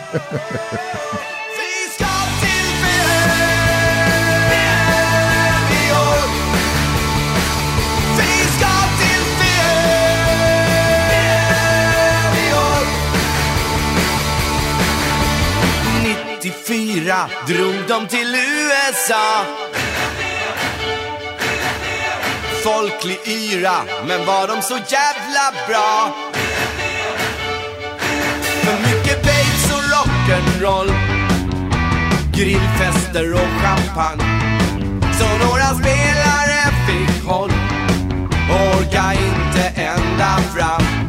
[16.72, 19.46] fyra drog de till USA.
[22.64, 23.76] Folklig yra,
[24.08, 26.16] men var de så jävla bra?
[28.64, 30.92] För mycket babes och rock'n'roll,
[32.36, 34.24] grillfester och champagne.
[35.20, 37.52] Så några spelare fick håll,
[38.50, 41.01] orka inte ända fram.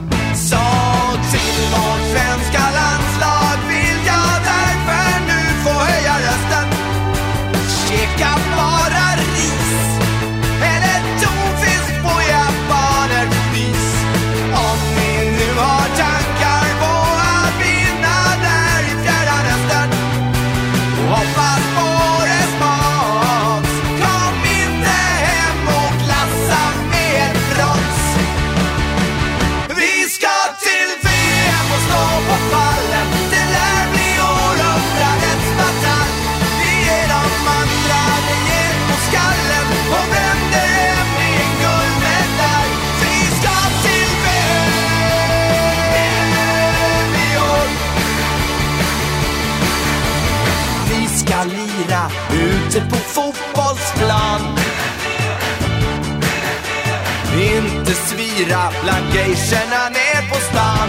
[58.83, 60.89] Bland geishorna ner på stan.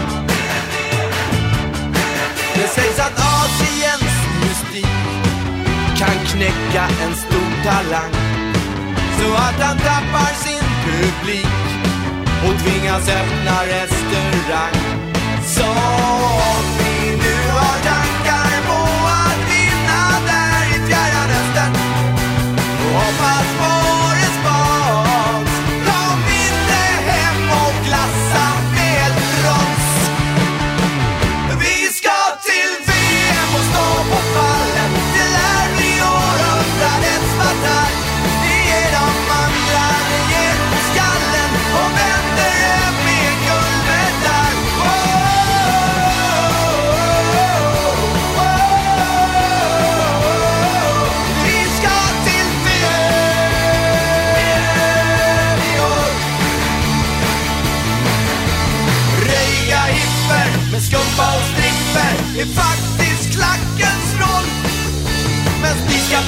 [2.54, 4.96] Det sägs att Asiens mystik
[5.98, 8.12] kan knäcka en stor talang.
[9.18, 11.46] Så att han tappar sin publik
[12.46, 14.76] och tvingas öppna restaurang.
[15.46, 15.68] Så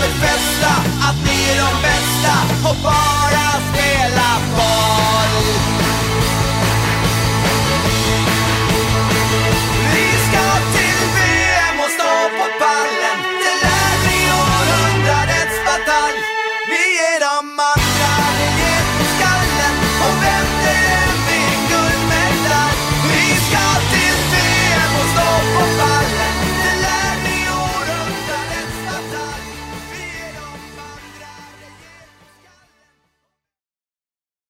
[0.01, 0.71] befästa
[1.07, 2.35] att ni är de bästa.
[2.69, 3.56] Och bara